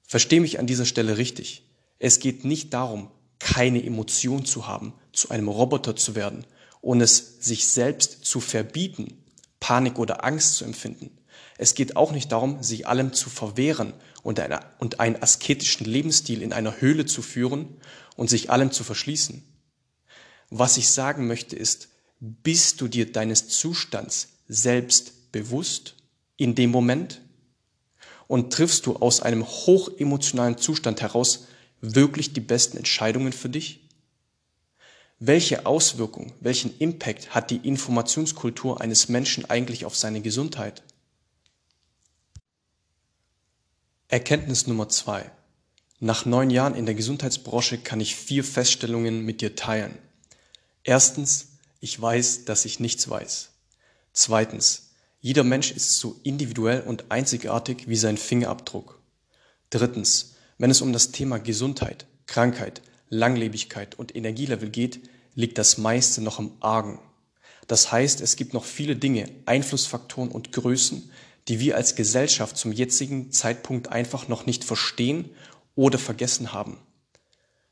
Versteh 0.07 0.39
mich 0.39 0.59
an 0.59 0.67
dieser 0.67 0.85
Stelle 0.85 1.17
richtig. 1.17 1.63
Es 1.99 2.19
geht 2.19 2.45
nicht 2.45 2.73
darum, 2.73 3.11
keine 3.39 3.83
Emotion 3.83 4.45
zu 4.45 4.67
haben, 4.67 4.93
zu 5.13 5.29
einem 5.29 5.47
Roboter 5.47 5.95
zu 5.95 6.15
werden 6.15 6.45
und 6.81 7.01
es 7.01 7.37
sich 7.39 7.67
selbst 7.67 8.25
zu 8.25 8.39
verbieten, 8.39 9.23
Panik 9.59 9.97
oder 9.99 10.23
Angst 10.23 10.55
zu 10.55 10.65
empfinden. 10.65 11.11
Es 11.57 11.73
geht 11.73 11.97
auch 11.97 12.11
nicht 12.11 12.31
darum, 12.31 12.63
sich 12.63 12.87
allem 12.87 13.11
zu 13.13 13.29
verwehren 13.29 13.93
und, 14.23 14.39
eine, 14.39 14.61
und 14.79 14.99
einen 14.99 15.21
asketischen 15.21 15.85
Lebensstil 15.85 16.41
in 16.41 16.53
einer 16.53 16.79
Höhle 16.79 17.05
zu 17.05 17.21
führen 17.21 17.77
und 18.15 18.29
sich 18.29 18.49
allem 18.49 18.71
zu 18.71 18.83
verschließen. 18.83 19.43
Was 20.49 20.77
ich 20.77 20.89
sagen 20.89 21.27
möchte 21.27 21.55
ist, 21.55 21.89
bist 22.19 22.81
du 22.81 22.87
dir 22.87 23.11
deines 23.11 23.49
Zustands 23.49 24.29
selbst 24.47 25.31
bewusst 25.31 25.95
in 26.37 26.55
dem 26.55 26.71
Moment? 26.71 27.21
Und 28.27 28.53
triffst 28.53 28.85
du 28.85 28.97
aus 28.97 29.21
einem 29.21 29.45
hochemotionalen 29.45 30.57
Zustand 30.57 31.01
heraus 31.01 31.47
wirklich 31.81 32.33
die 32.33 32.41
besten 32.41 32.77
Entscheidungen 32.77 33.33
für 33.33 33.49
dich? 33.49 33.87
Welche 35.19 35.65
Auswirkung, 35.65 36.33
welchen 36.39 36.77
Impact 36.79 37.35
hat 37.35 37.51
die 37.51 37.57
Informationskultur 37.57 38.79
eines 38.79 39.09
Menschen 39.09 39.49
eigentlich 39.49 39.85
auf 39.85 39.95
seine 39.95 40.21
Gesundheit? 40.21 40.81
Erkenntnis 44.07 44.65
Nummer 44.65 44.89
zwei. 44.89 45.29
Nach 45.99 46.25
neun 46.25 46.49
Jahren 46.49 46.75
in 46.75 46.85
der 46.85 46.95
Gesundheitsbranche 46.95 47.77
kann 47.77 47.99
ich 47.99 48.15
vier 48.15 48.45
Feststellungen 48.45 49.25
mit 49.25 49.41
dir 49.41 49.55
teilen. 49.55 49.97
Erstens, 50.83 51.49
ich 51.81 52.01
weiß, 52.01 52.45
dass 52.45 52.63
ich 52.63 52.79
nichts 52.79 53.09
weiß. 53.09 53.49
Zweitens, 54.13 54.91
jeder 55.19 55.43
Mensch 55.43 55.71
ist 55.71 55.97
so 55.99 56.19
individuell 56.23 56.81
und 56.81 57.11
einzigartig 57.11 57.89
wie 57.89 57.97
sein 57.97 58.17
Fingerabdruck. 58.17 58.99
Drittens, 59.69 60.35
wenn 60.59 60.69
es 60.69 60.81
um 60.81 60.93
das 60.93 61.11
Thema 61.11 61.39
Gesundheit, 61.39 62.05
Krankheit, 62.27 62.81
Langlebigkeit 63.09 63.97
und 63.97 64.15
Energielevel 64.15 64.69
geht, 64.69 65.01
liegt 65.33 65.57
das 65.57 65.77
meiste 65.79 66.21
noch 66.21 66.37
im 66.37 66.51
Argen. 66.59 66.99
Das 67.67 67.91
heißt, 67.91 68.21
es 68.21 68.35
gibt 68.35 68.53
noch 68.53 68.65
viele 68.65 68.95
Dinge, 68.95 69.29
Einflussfaktoren 69.45 70.29
und 70.29 70.51
Größen, 70.51 71.09
die 71.47 71.59
wir 71.59 71.75
als 71.75 71.95
Gesellschaft 71.95 72.57
zum 72.57 72.71
jetzigen 72.71 73.31
Zeitpunkt 73.31 73.87
einfach 73.87 74.27
noch 74.27 74.45
nicht 74.45 74.63
verstehen 74.63 75.29
oder 75.75 75.97
vergessen 75.97 76.51
haben. 76.51 76.77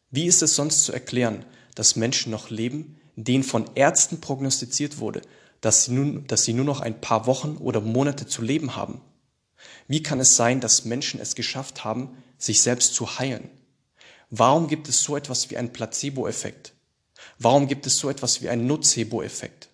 Wie 0.10 0.26
ist 0.26 0.42
es 0.42 0.56
sonst 0.56 0.86
zu 0.86 0.94
erklären, 0.94 1.46
dass 1.76 1.98
Menschen 1.98 2.32
noch 2.32 2.50
leben, 2.50 3.00
denen 3.16 3.44
von 3.44 3.70
Ärzten 3.76 4.22
prognostiziert 4.22 5.00
wurde, 5.00 5.22
dass 5.60 5.86
sie, 5.86 5.92
nun, 5.92 6.26
dass 6.28 6.44
sie 6.44 6.54
nur 6.54 6.66
noch 6.66 6.80
ein 6.80 7.02
paar 7.02 7.28
Wochen 7.28 7.58
oder 7.58 7.82
Monate 7.82 8.28
zu 8.28 8.42
leben 8.42 8.76
haben? 8.76 9.02
Wie 9.88 10.02
kann 10.02 10.20
es 10.20 10.36
sein, 10.36 10.62
dass 10.62 10.86
Menschen 10.86 11.20
es 11.20 11.36
geschafft 11.36 11.84
haben, 11.84 12.18
sich 12.38 12.62
selbst 12.62 12.94
zu 12.94 13.20
heilen? 13.20 13.50
Warum 14.30 14.68
gibt 14.68 14.90
es 14.90 15.02
so 15.02 15.16
etwas 15.16 15.50
wie 15.50 15.58
einen 15.58 15.72
Placebo-Effekt? 15.72 16.74
Warum 17.40 17.68
gibt 17.68 17.88
es 17.88 17.98
so 17.98 18.10
etwas 18.10 18.42
wie 18.42 18.50
einen 18.50 18.68
Nocebo-Effekt? 18.68 19.70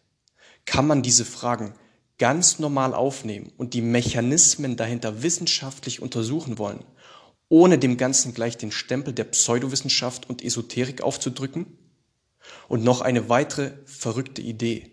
Kann 0.65 0.88
man 0.88 1.02
diese 1.02 1.26
Fragen 1.26 1.73
ganz 2.17 2.60
normal 2.60 2.93
aufnehmen 2.93 3.52
und 3.58 3.73
die 3.73 3.82
Mechanismen 3.82 4.78
dahinter 4.78 5.23
wissenschaftlich 5.23 6.02
untersuchen 6.02 6.58
wollen, 6.58 6.86
ohne 7.49 7.78
dem 7.78 7.97
Ganzen 7.97 8.34
gleich 8.34 8.58
den 8.58 8.71
Stempel 8.71 9.13
der 9.13 9.26
Pseudowissenschaft 9.26 10.30
und 10.30 10.43
Esoterik 10.43 11.02
aufzudrücken? 11.02 11.78
Und 12.67 12.84
noch 12.84 13.02
eine 13.02 13.30
weitere 13.30 13.71
verrückte 13.86 14.41
Idee. 14.41 14.91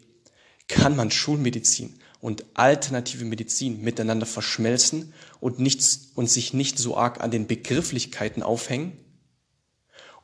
Kann 0.69 0.97
man 0.97 1.11
Schulmedizin 1.11 2.00
und 2.21 2.45
alternative 2.55 3.25
Medizin 3.25 3.83
miteinander 3.83 4.27
verschmelzen 4.27 5.13
und, 5.41 5.59
nichts, 5.59 6.13
und 6.15 6.31
sich 6.31 6.53
nicht 6.53 6.79
so 6.79 6.97
arg 6.97 7.21
an 7.21 7.31
den 7.31 7.47
Begrifflichkeiten 7.47 8.43
aufhängen? 8.43 8.93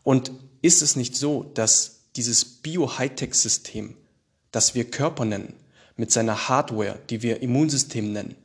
Und 0.02 0.30
ist 0.62 0.82
es 0.82 0.96
nicht 0.96 1.16
so, 1.16 1.42
dass 1.42 2.10
dieses 2.16 2.44
Bio-Hightech-System, 2.44 3.96
das 4.50 4.74
wir 4.74 4.90
Körper 4.90 5.24
nennen, 5.24 5.54
mit 5.96 6.12
seiner 6.12 6.48
Hardware, 6.48 6.98
die 7.10 7.22
wir 7.22 7.42
Immunsystem 7.42 8.12
nennen, 8.12 8.36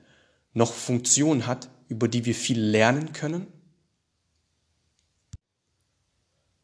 noch 0.54 0.74
Funktionen 0.74 1.48
hat, 1.48 1.70
über 1.88 2.08
die 2.08 2.26
wir 2.26 2.36
viel 2.36 2.60
lernen 2.60 3.14
können? 3.14 3.48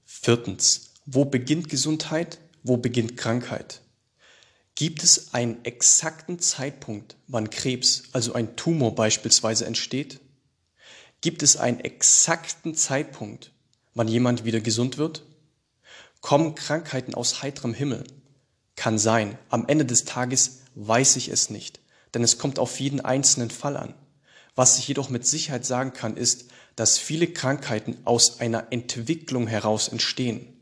Viertens, 0.06 0.94
wo 1.06 1.26
beginnt 1.26 1.70
Gesundheit? 1.70 2.40
Wo 2.64 2.78
beginnt 2.78 3.18
Krankheit? 3.18 3.82
Gibt 4.78 5.02
es 5.02 5.34
einen 5.34 5.66
exakten 5.66 6.38
Zeitpunkt, 6.38 7.16
wann 7.26 7.50
Krebs, 7.50 8.04
also 8.12 8.34
ein 8.34 8.56
Tumor 8.56 8.94
beispielsweise, 8.94 9.66
entsteht? 9.66 10.20
Gibt 11.20 11.42
es 11.42 11.58
einen 11.58 11.80
exakten 11.80 12.76
Zeitpunkt, 12.76 13.54
wann 13.96 14.08
jemand 14.08 14.46
wieder 14.46 14.60
gesund 14.60 15.00
wird? 15.00 15.26
Kommen 16.22 16.54
Krankheiten 16.54 17.16
aus 17.16 17.42
heiterem 17.42 17.74
Himmel? 17.74 18.04
Kann 18.76 19.00
sein. 19.00 19.40
Am 19.50 19.68
Ende 19.68 19.84
des 19.84 20.06
Tages 20.06 20.60
weiß 20.76 21.16
ich 21.16 21.30
es 21.30 21.50
nicht, 21.50 21.80
denn 22.14 22.22
es 22.22 22.38
kommt 22.38 22.60
auf 22.60 22.80
jeden 22.80 23.02
einzelnen 23.02 23.50
Fall 23.50 23.78
an. 23.78 23.96
Was 24.54 24.78
ich 24.78 24.88
jedoch 24.88 25.10
mit 25.10 25.26
Sicherheit 25.26 25.66
sagen 25.66 25.94
kann, 25.94 26.16
ist, 26.16 26.52
dass 26.76 27.00
viele 27.00 27.26
Krankheiten 27.26 27.98
aus 28.06 28.42
einer 28.42 28.68
Entwicklung 28.70 29.48
heraus 29.48 29.88
entstehen. 29.88 30.62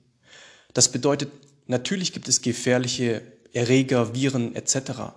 Das 0.74 0.90
bedeutet, 0.90 1.34
natürlich 1.68 2.14
gibt 2.14 2.30
es 2.30 2.42
gefährliche 2.42 3.35
Erreger, 3.56 4.14
Viren 4.14 4.54
etc. 4.54 5.14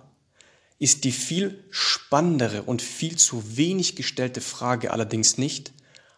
Ist 0.79 1.03
die 1.03 1.11
viel 1.11 1.65
spannendere 1.71 2.63
und 2.63 2.81
viel 2.81 3.17
zu 3.17 3.57
wenig 3.57 3.97
gestellte 3.97 4.39
Frage 4.39 4.91
allerdings 4.91 5.37
nicht, 5.37 5.73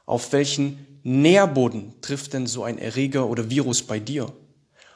auf 0.06 0.32
welchen 0.32 0.86
Nährboden 1.02 2.00
trifft 2.02 2.34
denn 2.34 2.46
so 2.46 2.64
ein 2.64 2.78
Erreger 2.78 3.28
oder 3.28 3.50
Virus 3.50 3.82
bei 3.82 4.00
dir? 4.00 4.32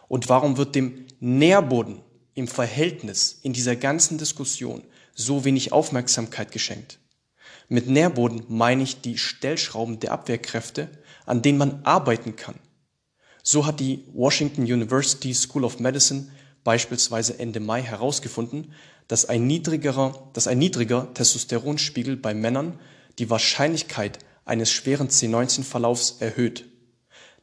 Und 0.08 0.30
warum 0.30 0.58
wird 0.58 0.76
dem 0.76 1.08
Nährboden 1.20 2.02
im 2.36 2.48
Verhältnis 2.48 3.40
in 3.42 3.54
dieser 3.54 3.76
ganzen 3.76 4.20
Diskussion 4.20 4.84
so 5.16 5.46
wenig 5.46 5.72
Aufmerksamkeit 5.72 6.52
geschenkt? 6.52 7.00
Mit 7.70 7.88
Nährboden 7.88 8.44
meine 8.50 8.84
ich 8.84 9.02
die 9.02 9.18
Stellschrauben 9.18 10.00
der 10.00 10.12
Abwehrkräfte, 10.12 10.90
an 11.26 11.42
denen 11.42 11.58
man 11.58 11.84
arbeiten 11.86 12.36
kann. 12.36 12.60
So 13.42 13.66
hat 13.66 13.80
die 13.80 14.04
Washington 14.14 14.62
University 14.62 15.34
School 15.34 15.64
of 15.64 15.80
Medicine 15.80 16.28
beispielsweise 16.66 17.40
Ende 17.40 17.62
Mai 17.62 17.82
herausgefunden, 17.82 18.74
dass 19.08 19.30
ein 19.30 19.48
niedrigerer, 19.48 20.30
dass 20.34 20.48
ein 20.48 20.58
niedriger 20.58 21.14
Testosteronspiegel 21.14 22.18
bei 22.18 22.34
Männern 22.34 22.78
die 23.20 23.30
Wahrscheinlichkeit 23.30 24.20
eines 24.44 24.70
schweren 24.70 25.08
C19-Verlaufs 25.08 26.18
erhöht. 26.20 26.66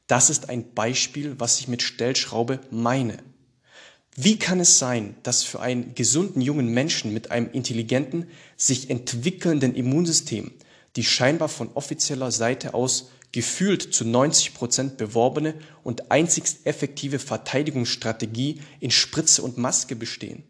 Das 0.07 0.29
ist 0.29 0.51
ein 0.51 0.75
Beispiel, 0.75 1.37
was 1.39 1.59
ich 1.61 1.69
mit 1.69 1.81
Stellschraube 1.81 2.61
meine. 2.71 3.17
Wie 4.15 4.39
kann 4.39 4.61
es 4.61 4.79
sein, 4.79 5.15
dass 5.23 5.43
für 5.43 5.61
einen 5.61 5.95
gesunden 5.95 6.43
jungen 6.43 6.69
Menschen 6.69 7.15
mit 7.15 7.31
einem 7.31 7.51
intelligenten, 7.51 8.29
sich 8.59 8.91
entwickelnden 8.91 9.75
Immunsystem 9.75 10.53
die 10.97 11.05
scheinbar 11.05 11.49
von 11.49 11.71
offizieller 11.75 12.31
Seite 12.31 12.75
aus 12.75 13.11
gefühlt 13.33 13.95
zu 13.95 14.05
90 14.05 14.55
Prozent 14.55 14.97
beworbene 14.99 15.55
und 15.83 16.11
einzigst 16.11 16.67
effektive 16.67 17.19
Verteidigungsstrategie 17.19 18.61
in 18.79 18.91
Spritze 18.91 19.43
und 19.43 19.59
Maske 19.59 19.97
bestehen. 19.97 20.45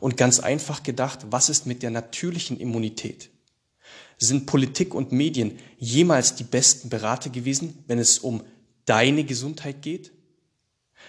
Und 0.00 0.16
ganz 0.16 0.40
einfach 0.40 0.82
gedacht, 0.82 1.20
was 1.30 1.48
ist 1.48 1.66
mit 1.66 1.82
der 1.82 1.90
natürlichen 1.90 2.58
Immunität? 2.58 3.30
Sind 4.18 4.46
Politik 4.46 4.94
und 4.94 5.12
Medien 5.12 5.58
jemals 5.78 6.34
die 6.34 6.44
besten 6.44 6.88
Berater 6.88 7.30
gewesen, 7.30 7.82
wenn 7.86 7.98
es 7.98 8.18
um 8.18 8.42
deine 8.84 9.24
Gesundheit 9.24 9.82
geht? 9.82 10.12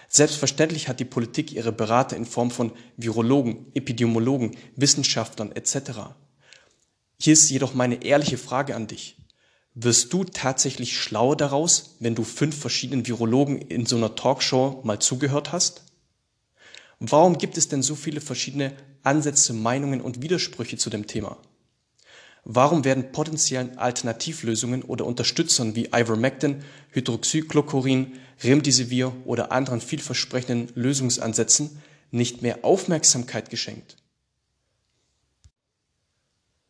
Selbstverständlich 0.08 0.88
hat 0.88 1.00
die 1.00 1.04
Politik 1.04 1.52
ihre 1.52 1.72
Berater 1.72 2.16
in 2.16 2.26
Form 2.26 2.50
von 2.50 2.72
Virologen, 2.96 3.66
Epidemiologen, 3.74 4.56
Wissenschaftlern 4.76 5.52
etc. 5.52 6.14
Hier 7.20 7.32
ist 7.32 7.50
jedoch 7.50 7.74
meine 7.74 8.04
ehrliche 8.04 8.38
Frage 8.38 8.74
an 8.74 8.86
dich. 8.86 9.16
Wirst 9.74 10.12
du 10.12 10.22
tatsächlich 10.22 10.96
schlauer 10.96 11.36
daraus, 11.36 11.96
wenn 11.98 12.14
du 12.14 12.22
fünf 12.22 12.56
verschiedenen 12.56 13.08
Virologen 13.08 13.58
in 13.58 13.86
so 13.86 13.96
einer 13.96 14.14
Talkshow 14.14 14.80
mal 14.84 15.00
zugehört 15.00 15.50
hast? 15.50 15.82
Warum 17.00 17.38
gibt 17.38 17.58
es 17.58 17.68
denn 17.68 17.82
so 17.82 17.96
viele 17.96 18.20
verschiedene 18.20 18.72
Ansätze, 19.02 19.52
Meinungen 19.52 20.00
und 20.00 20.22
Widersprüche 20.22 20.76
zu 20.76 20.90
dem 20.90 21.08
Thema? 21.08 21.38
Warum 22.44 22.84
werden 22.84 23.10
potenziellen 23.10 23.76
Alternativlösungen 23.76 24.82
oder 24.82 25.06
Unterstützern 25.06 25.74
wie 25.74 25.86
Ivermectin, 25.86 26.62
Hydroxychloroquin, 26.90 28.12
Remdesivir 28.44 29.12
oder 29.24 29.50
anderen 29.50 29.80
vielversprechenden 29.80 30.68
Lösungsansätzen 30.76 31.82
nicht 32.12 32.42
mehr 32.42 32.64
Aufmerksamkeit 32.64 33.50
geschenkt? 33.50 33.96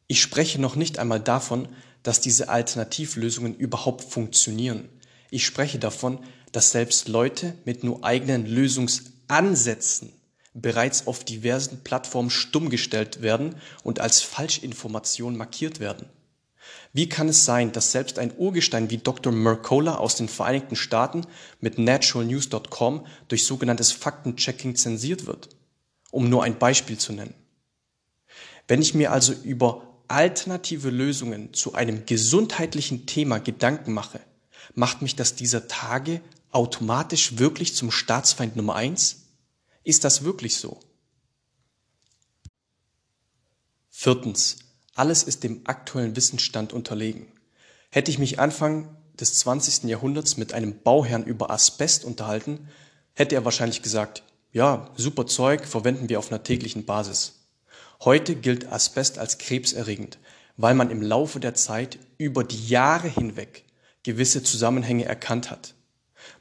Ich 0.07 0.23
spreche 0.23 0.61
noch 0.61 0.77
nicht 0.77 0.99
einmal 0.99 1.21
davon, 1.21 1.69
dass 2.05 2.21
diese 2.21 2.49
Alternativlösungen 2.49 3.57
überhaupt 3.57 4.05
funktionieren. 4.05 4.89
Ich 5.31 5.45
spreche 5.45 5.81
davon, 5.81 6.21
dass 6.53 6.71
selbst 6.71 7.09
Leute 7.09 7.59
mit 7.65 7.83
nur 7.83 8.05
eigenen 8.05 8.47
Lösungsansätzen 8.47 10.13
bereits 10.53 11.09
auf 11.09 11.25
diversen 11.25 11.83
Plattformen 11.83 12.31
stumm 12.31 12.71
gestellt 12.71 13.23
werden 13.23 13.57
und 13.83 13.99
als 13.99 14.23
Falschinformation 14.23 15.37
markiert 15.37 15.81
werden. 15.81 16.09
Wie 16.93 17.09
kann 17.09 17.29
es 17.29 17.45
sein, 17.45 17.73
dass 17.73 17.91
selbst 17.91 18.21
ein 18.21 18.33
Urgestein 18.37 18.89
wie 18.89 18.99
Dr. 18.99 19.33
Mercola 19.33 19.97
aus 19.97 20.15
den 20.15 20.29
Vereinigten 20.29 20.77
Staaten 20.77 21.27
mit 21.61 21.79
naturalnews.com 21.79 23.07
durch 23.27 23.47
sogenanntes 23.47 23.91
Faktenchecking 23.91 24.77
zensiert 24.77 25.27
wird? 25.27 25.49
Um 26.13 26.29
nur 26.29 26.45
ein 26.45 26.59
Beispiel 26.59 26.97
zu 26.97 27.13
nennen. 27.13 27.35
Wenn 28.69 28.81
ich 28.81 28.95
mir 28.95 29.11
also 29.11 29.33
über 29.33 29.94
alternative 30.09 30.91
Lösungen 30.91 31.53
zu 31.55 31.75
einem 31.75 32.07
gesundheitlichen 32.07 33.07
Thema 33.07 33.39
Gedanken 33.39 33.93
mache, 33.93 34.21
macht 34.75 35.03
mich 35.03 35.17
das 35.17 35.35
dieser 35.35 35.69
Tage 35.69 36.21
automatisch 36.51 37.39
wirklich 37.39 37.75
zum 37.75 37.91
Staatsfeind 37.91 38.57
Nummer 38.57 38.75
eins? 38.75 39.25
Ist 39.83 40.05
das 40.05 40.25
wirklich 40.25 40.57
so? 40.57 40.81
Viertens. 43.91 44.59
Alles 44.95 45.25
ist 45.25 45.43
dem 45.43 45.63
aktuellen 45.65 46.15
Wissensstand 46.15 46.73
unterlegen. 46.73 47.27
Hätte 47.91 48.11
ich 48.11 48.19
mich 48.19 48.39
Anfang 48.39 48.97
des 49.15 49.35
20. 49.39 49.85
Jahrhunderts 49.85 50.37
mit 50.37 50.53
einem 50.53 50.81
Bauherrn 50.81 51.25
über 51.25 51.51
Asbest 51.51 52.05
unterhalten, 52.05 52.69
hätte 53.15 53.35
er 53.35 53.45
wahrscheinlich 53.45 53.83
gesagt, 53.83 54.23
ja, 54.53 54.91
super 54.97 55.27
Zeug 55.27 55.67
verwenden 55.67 56.09
wir 56.09 56.19
auf 56.19 56.31
einer 56.31 56.43
täglichen 56.43 56.85
Basis. 56.85 57.44
Heute 58.05 58.37
gilt 58.37 58.71
Asbest 58.71 59.19
als 59.19 59.39
krebserregend, 59.39 60.19
weil 60.59 60.75
man 60.75 60.91
im 60.91 61.01
Laufe 61.01 61.41
der 61.41 61.55
Zeit 61.55 61.99
über 62.19 62.45
die 62.45 62.69
Jahre 62.69 63.09
hinweg 63.09 63.65
gewisse 64.03 64.43
Zusammenhänge 64.43 65.07
erkannt 65.07 65.51
hat. 65.51 65.75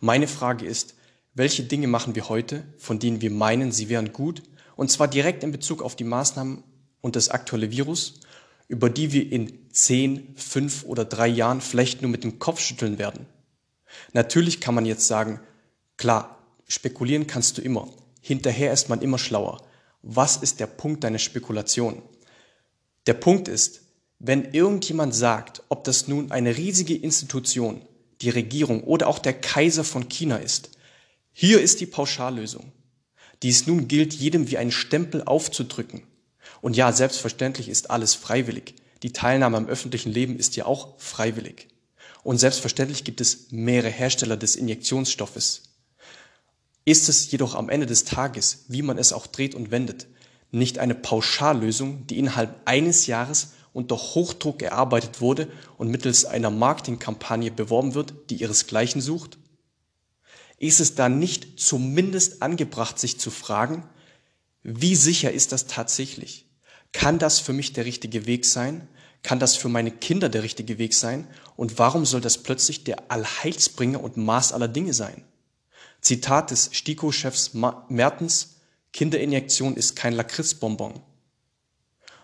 Meine 0.02 0.28
Frage 0.28 0.66
ist, 0.66 0.96
welche 1.34 1.64
Dinge 1.64 1.88
machen 1.88 2.16
wir 2.16 2.28
heute, 2.28 2.66
von 2.78 3.00
denen 3.00 3.22
wir 3.22 3.32
meinen, 3.32 3.72
sie 3.72 3.88
wären 3.88 4.12
gut, 4.12 4.44
und 4.76 4.92
zwar 4.92 5.08
direkt 5.08 5.42
in 5.42 5.54
Bezug 5.54 5.82
auf 5.82 5.96
die 5.96 6.04
Maßnahmen 6.04 6.64
und 7.00 7.16
das 7.16 7.30
aktuelle 7.30 7.72
Virus, 7.72 8.20
über 8.68 8.90
die 8.90 9.14
wir 9.14 9.32
in 9.32 9.72
zehn, 9.72 10.36
fünf 10.36 10.84
oder 10.84 11.06
drei 11.06 11.28
Jahren 11.28 11.62
vielleicht 11.62 12.02
nur 12.02 12.12
mit 12.12 12.26
dem 12.26 12.40
Kopf 12.40 12.60
schütteln 12.60 12.98
werden. 12.98 13.26
Natürlich 14.12 14.60
kann 14.60 14.76
man 14.76 14.86
jetzt 14.86 15.08
sagen, 15.08 15.40
klar, 15.96 16.40
spekulieren 16.68 17.26
kannst 17.26 17.58
du 17.58 17.62
immer. 17.62 17.88
Hinterher 18.20 18.74
ist 18.74 18.90
man 18.90 19.02
immer 19.02 19.18
schlauer. 19.18 19.62
Was 20.04 20.36
ist 20.36 20.60
der 20.60 20.68
Punkt 20.68 21.06
deiner 21.06 21.18
Spekulation? 21.18 22.02
Der 23.08 23.14
Punkt 23.14 23.48
ist, 23.48 23.82
wenn 24.20 24.54
irgendjemand 24.54 25.16
sagt, 25.16 25.64
ob 25.70 25.86
das 25.86 26.10
nun 26.10 26.30
eine 26.32 26.58
riesige 26.58 26.96
Institution, 26.96 27.82
die 28.22 28.30
Regierung 28.30 28.84
oder 28.84 29.08
auch 29.08 29.18
der 29.18 29.34
Kaiser 29.34 29.86
von 29.86 30.10
China 30.10 30.38
ist, 30.38 30.72
hier 31.32 31.62
ist 31.62 31.80
die 31.80 31.86
Pauschallösung, 31.86 32.74
die 33.44 33.50
es 33.50 33.66
nun 33.66 33.88
gilt, 33.88 34.14
jedem 34.14 34.52
wie 34.52 34.58
einen 34.58 34.72
Stempel 34.72 35.24
aufzudrücken. 35.24 36.04
Und 36.62 36.76
ja, 36.76 36.92
selbstverständlich 36.92 37.70
ist 37.70 37.90
alles 37.90 38.14
freiwillig. 38.14 38.76
Die 39.04 39.14
Teilnahme 39.14 39.56
am 39.56 39.68
öffentlichen 39.68 40.12
Leben 40.12 40.38
ist 40.38 40.58
ja 40.58 40.66
auch 40.66 41.00
freiwillig. 41.00 41.70
Und 42.24 42.40
selbstverständlich 42.40 43.06
gibt 43.06 43.22
es 43.22 43.52
mehrere 43.52 43.90
Hersteller 43.90 44.36
des 44.38 44.58
Injektionsstoffes. 44.58 45.73
Ist 46.86 47.08
es 47.08 47.32
jedoch 47.32 47.56
am 47.56 47.70
Ende 47.70 47.86
des 47.86 48.04
Tages, 48.04 48.66
wie 48.68 48.82
man 48.82 48.98
es 48.98 49.14
auch 49.14 49.28
dreht 49.28 49.56
und 49.56 49.72
wendet, 49.72 50.08
nicht 50.52 50.80
eine 50.80 50.96
Pauschallösung, 50.96 52.06
die 52.08 52.20
innerhalb 52.20 52.62
eines 52.66 53.08
Jahres 53.08 53.54
unter 53.72 53.96
Hochdruck 53.98 54.62
erarbeitet 54.62 55.20
wurde 55.20 55.48
und 55.78 55.90
mittels 55.90 56.26
einer 56.26 56.50
Marketingkampagne 56.50 57.52
beworben 57.52 57.96
wird, 57.96 58.14
die 58.30 58.36
ihresgleichen 58.36 59.02
sucht? 59.02 59.38
Ist 60.60 60.80
es 60.80 60.96
da 60.96 61.10
nicht 61.10 61.60
zumindest 61.60 62.42
angebracht, 62.42 63.00
sich 63.00 63.20
zu 63.20 63.32
fragen, 63.32 63.88
wie 64.62 64.96
sicher 64.96 65.32
ist 65.32 65.52
das 65.52 65.68
tatsächlich? 65.68 66.48
Kann 66.92 67.18
das 67.18 67.40
für 67.40 67.54
mich 67.54 67.74
der 67.74 67.86
richtige 67.86 68.28
Weg 68.28 68.46
sein? 68.46 68.88
Kann 69.24 69.40
das 69.40 69.56
für 69.56 69.70
meine 69.70 69.92
Kinder 69.92 70.30
der 70.30 70.44
richtige 70.44 70.78
Weg 70.78 70.94
sein? 70.94 71.28
Und 71.56 71.80
warum 71.80 72.06
soll 72.06 72.22
das 72.22 72.38
plötzlich 72.38 72.84
der 72.84 73.12
Allheilsbringer 73.12 74.02
und 74.02 74.18
Maß 74.18 74.54
aller 74.54 74.68
Dinge 74.68 74.94
sein? 74.94 75.24
Zitat 76.04 76.52
des 76.52 76.70
STIKO-Chefs 76.74 77.54
Mertens, 77.88 78.58
Kinderinjektion 78.92 79.76
ist 79.76 79.96
kein 79.96 80.14
Lakritzbonbon. 80.14 81.02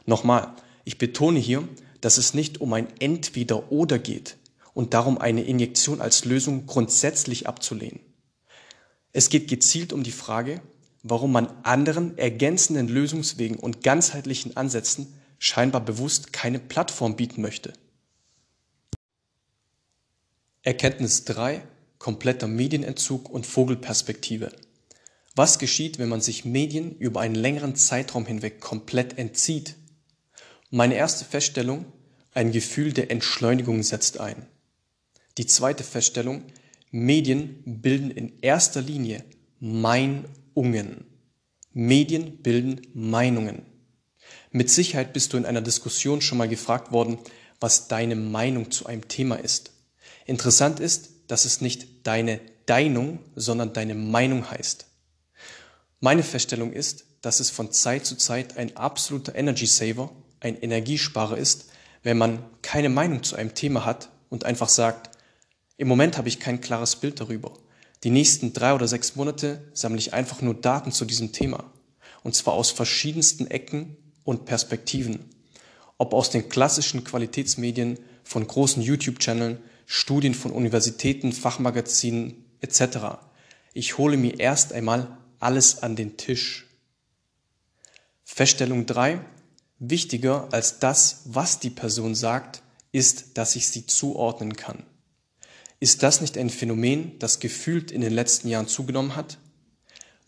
Nochmal, 0.05 0.53
ich 0.83 0.97
betone 0.97 1.39
hier, 1.39 1.67
dass 2.01 2.17
es 2.17 2.33
nicht 2.33 2.59
um 2.59 2.73
ein 2.73 2.87
Entweder-Oder 2.99 3.97
geht 3.97 4.37
und 4.73 4.93
darum 4.93 5.17
eine 5.17 5.43
Injektion 5.43 6.01
als 6.01 6.25
Lösung 6.25 6.65
grundsätzlich 6.65 7.47
abzulehnen. 7.47 8.01
Es 9.13 9.29
geht 9.29 9.47
gezielt 9.47 9.93
um 9.93 10.03
die 10.03 10.11
Frage, 10.11 10.61
warum 11.01 11.31
man 11.31 11.47
anderen 11.63 12.17
ergänzenden 12.17 12.89
Lösungswegen 12.89 13.57
und 13.57 13.81
ganzheitlichen 13.81 14.57
Ansätzen 14.57 15.13
scheinbar 15.39 15.81
bewusst 15.81 16.33
keine 16.33 16.59
Plattform 16.59 17.15
bieten 17.15 17.41
möchte. 17.41 17.71
Erkenntnis 20.63 21.23
3. 21.23 21.63
Kompletter 21.99 22.47
Medienentzug 22.47 23.29
und 23.29 23.45
Vogelperspektive. 23.45 24.51
Was 25.35 25.59
geschieht, 25.59 25.99
wenn 25.99 26.09
man 26.09 26.21
sich 26.21 26.45
Medien 26.45 26.95
über 26.97 27.19
einen 27.19 27.35
längeren 27.35 27.75
Zeitraum 27.75 28.25
hinweg 28.25 28.59
komplett 28.59 29.17
entzieht? 29.17 29.75
Meine 30.71 30.95
erste 30.95 31.25
Feststellung, 31.25 31.85
ein 32.33 32.51
Gefühl 32.51 32.93
der 32.93 33.11
Entschleunigung 33.11 33.83
setzt 33.83 34.19
ein. 34.19 34.47
Die 35.37 35.45
zweite 35.45 35.83
Feststellung, 35.83 36.43
Medien 36.91 37.61
bilden 37.65 38.11
in 38.11 38.39
erster 38.41 38.81
Linie 38.81 39.23
Meinungen. 39.59 41.05
Medien 41.73 42.37
bilden 42.41 42.81
Meinungen. 42.93 43.65
Mit 44.51 44.69
Sicherheit 44.69 45.13
bist 45.13 45.33
du 45.33 45.37
in 45.37 45.45
einer 45.45 45.61
Diskussion 45.61 46.21
schon 46.21 46.37
mal 46.37 46.49
gefragt 46.49 46.91
worden, 46.91 47.19
was 47.59 47.87
deine 47.87 48.15
Meinung 48.15 48.71
zu 48.71 48.85
einem 48.85 49.07
Thema 49.07 49.35
ist. 49.35 49.73
Interessant 50.25 50.79
ist, 50.79 51.09
dass 51.29 51.45
es 51.45 51.61
nicht 51.61 52.07
deine 52.07 52.41
Deinung, 52.65 53.19
sondern 53.35 53.71
deine 53.71 53.95
Meinung 53.95 54.49
heißt. 54.49 54.87
Meine 56.01 56.23
Feststellung 56.23 56.73
ist, 56.73 57.05
dass 57.21 57.39
es 57.39 57.51
von 57.51 57.71
Zeit 57.71 58.05
zu 58.05 58.15
Zeit 58.15 58.57
ein 58.57 58.75
absoluter 58.75 59.35
Energy 59.35 59.67
Saver, 59.67 60.11
ein 60.39 60.59
Energiesparer 60.59 61.37
ist, 61.37 61.69
wenn 62.01 62.17
man 62.17 62.43
keine 62.61 62.89
Meinung 62.89 63.21
zu 63.23 63.35
einem 63.35 63.53
Thema 63.53 63.85
hat 63.85 64.09
und 64.29 64.43
einfach 64.43 64.69
sagt, 64.69 65.11
im 65.77 65.87
Moment 65.87 66.17
habe 66.17 66.29
ich 66.29 66.39
kein 66.39 66.61
klares 66.61 66.95
Bild 66.95 67.19
darüber. 67.19 67.53
Die 68.03 68.09
nächsten 68.09 68.53
drei 68.53 68.73
oder 68.73 68.87
sechs 68.87 69.15
Monate 69.15 69.61
sammle 69.73 69.99
ich 69.99 70.13
einfach 70.13 70.41
nur 70.41 70.55
Daten 70.55 70.91
zu 70.91 71.05
diesem 71.05 71.31
Thema. 71.31 71.71
Und 72.23 72.33
zwar 72.35 72.55
aus 72.55 72.71
verschiedensten 72.71 73.47
Ecken 73.47 73.97
und 74.23 74.45
Perspektiven. 74.45 75.25
Ob 75.97 76.13
aus 76.13 76.31
den 76.31 76.49
klassischen 76.49 77.03
Qualitätsmedien, 77.03 77.99
von 78.23 78.47
großen 78.47 78.81
YouTube-Channeln, 78.81 79.59
Studien 79.91 80.35
von 80.35 80.51
Universitäten, 80.51 81.33
Fachmagazinen 81.33 82.45
etc. 82.61 83.17
Ich 83.73 83.97
hole 83.97 84.17
mir 84.17 84.39
erst 84.39 84.71
einmal 84.71 85.17
alles 85.39 85.81
an 85.81 85.95
den 85.95 86.15
Tisch. 86.15 86.67
Feststellung 88.23 88.85
drei: 88.85 89.19
Wichtiger 89.79 90.47
als 90.51 90.77
das, 90.77 91.21
was 91.25 91.59
die 91.59 91.71
Person 91.71 92.13
sagt, 92.13 92.61
ist, 92.91 93.39
dass 93.39 93.55
ich 93.55 93.67
sie 93.69 93.87
zuordnen 93.87 94.55
kann. 94.55 94.83
Ist 95.79 96.03
das 96.03 96.21
nicht 96.21 96.37
ein 96.37 96.51
Phänomen, 96.51 97.17
das 97.17 97.39
gefühlt 97.39 97.89
in 97.89 98.01
den 98.01 98.13
letzten 98.13 98.47
Jahren 98.47 98.67
zugenommen 98.67 99.15
hat? 99.15 99.39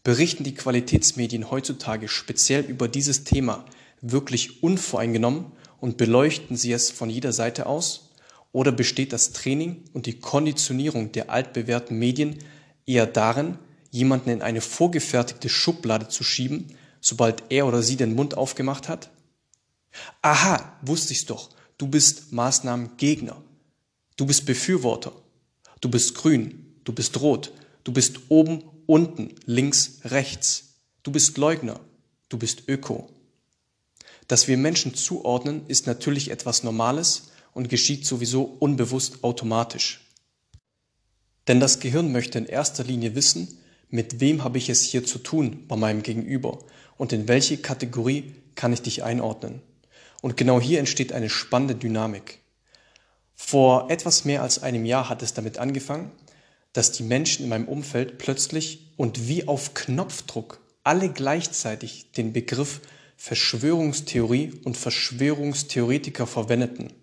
Berichten 0.04 0.44
die 0.44 0.56
Qualitätsmedien 0.56 1.52
heutzutage 1.52 2.08
speziell 2.08 2.66
über 2.66 2.88
dieses 2.88 3.26
Thema 3.26 3.64
wirklich 4.02 4.64
unvoreingenommen 4.64 5.52
und 5.80 5.98
beleuchten 5.98 6.58
sie 6.58 6.72
es 6.72 6.90
von 6.90 7.12
jeder 7.12 7.32
Seite 7.32 7.68
aus? 7.68 8.11
Oder 8.52 8.72
besteht 8.72 9.14
das 9.14 9.32
Training 9.32 9.84
und 9.94 10.06
die 10.06 10.20
Konditionierung 10.20 11.12
der 11.12 11.30
altbewährten 11.30 11.98
Medien 11.98 12.40
eher 12.86 13.06
darin, 13.06 13.58
jemanden 13.92 14.30
in 14.30 14.42
eine 14.42 14.62
vorgefertigte 14.62 15.50
Schublade 15.50 16.10
zu 16.10 16.24
schieben, 16.24 16.68
sobald 17.00 17.44
er 17.50 17.66
oder 17.66 17.82
sie 17.82 17.96
den 17.96 18.16
Mund 18.16 18.36
aufgemacht 18.36 18.90
hat? 18.90 19.10
Aha, 20.22 20.78
wusste 20.82 21.14
ich's 21.14 21.26
doch, 21.26 21.50
du 21.78 21.88
bist 21.88 22.32
Maßnahmengegner. 22.32 23.42
Du 24.18 24.26
bist 24.26 24.46
Befürworter. 24.46 25.14
Du 25.80 25.90
bist 25.90 26.16
grün. 26.16 26.76
Du 26.84 26.94
bist 26.94 27.20
rot. 27.22 27.52
Du 27.84 27.92
bist 27.92 28.20
oben, 28.30 28.64
unten, 28.86 29.34
links, 29.46 30.00
rechts. 30.06 30.76
Du 31.04 31.12
bist 31.12 31.38
Leugner. 31.38 31.80
Du 32.30 32.38
bist 32.38 32.68
Öko. 32.68 33.10
Dass 34.28 34.48
wir 34.48 34.58
Menschen 34.58 34.94
zuordnen, 34.94 35.66
ist 35.68 35.88
natürlich 35.88 36.30
etwas 36.30 36.64
Normales 36.64 37.31
und 37.54 37.70
geschieht 37.70 38.06
sowieso 38.06 38.44
unbewusst 38.44 39.24
automatisch. 39.24 40.08
Denn 41.48 41.60
das 41.60 41.80
Gehirn 41.80 42.12
möchte 42.12 42.38
in 42.38 42.46
erster 42.46 42.84
Linie 42.84 43.16
wissen, 43.16 43.58
mit 43.90 44.20
wem 44.20 44.44
habe 44.44 44.58
ich 44.58 44.70
es 44.70 44.82
hier 44.84 45.06
zu 45.06 45.20
tun 45.20 45.66
bei 45.68 45.76
meinem 45.76 46.04
Gegenüber 46.04 46.60
und 46.98 47.12
in 47.14 47.28
welche 47.28 47.58
Kategorie 47.58 48.34
kann 48.56 48.74
ich 48.74 48.82
dich 48.82 49.04
einordnen. 49.04 49.62
Und 50.22 50.38
genau 50.38 50.62
hier 50.62 50.80
entsteht 50.80 51.14
eine 51.14 51.30
spannende 51.30 51.76
Dynamik. 51.76 52.40
Vor 53.36 53.90
etwas 53.90 54.24
mehr 54.24 54.44
als 54.44 54.62
einem 54.62 54.86
Jahr 54.86 55.10
hat 55.10 55.24
es 55.24 55.34
damit 55.34 55.58
angefangen, 55.58 56.12
dass 56.74 56.92
die 56.92 57.04
Menschen 57.04 57.44
in 57.44 57.50
meinem 57.50 57.68
Umfeld 57.68 58.18
plötzlich 58.18 58.92
und 58.98 59.28
wie 59.28 59.48
auf 59.48 59.74
Knopfdruck 59.74 60.62
alle 60.84 61.10
gleichzeitig 61.10 62.12
den 62.12 62.34
Begriff 62.34 62.82
Verschwörungstheorie 63.18 64.54
und 64.64 64.78
Verschwörungstheoretiker 64.78 66.26
verwendeten. 66.26 66.94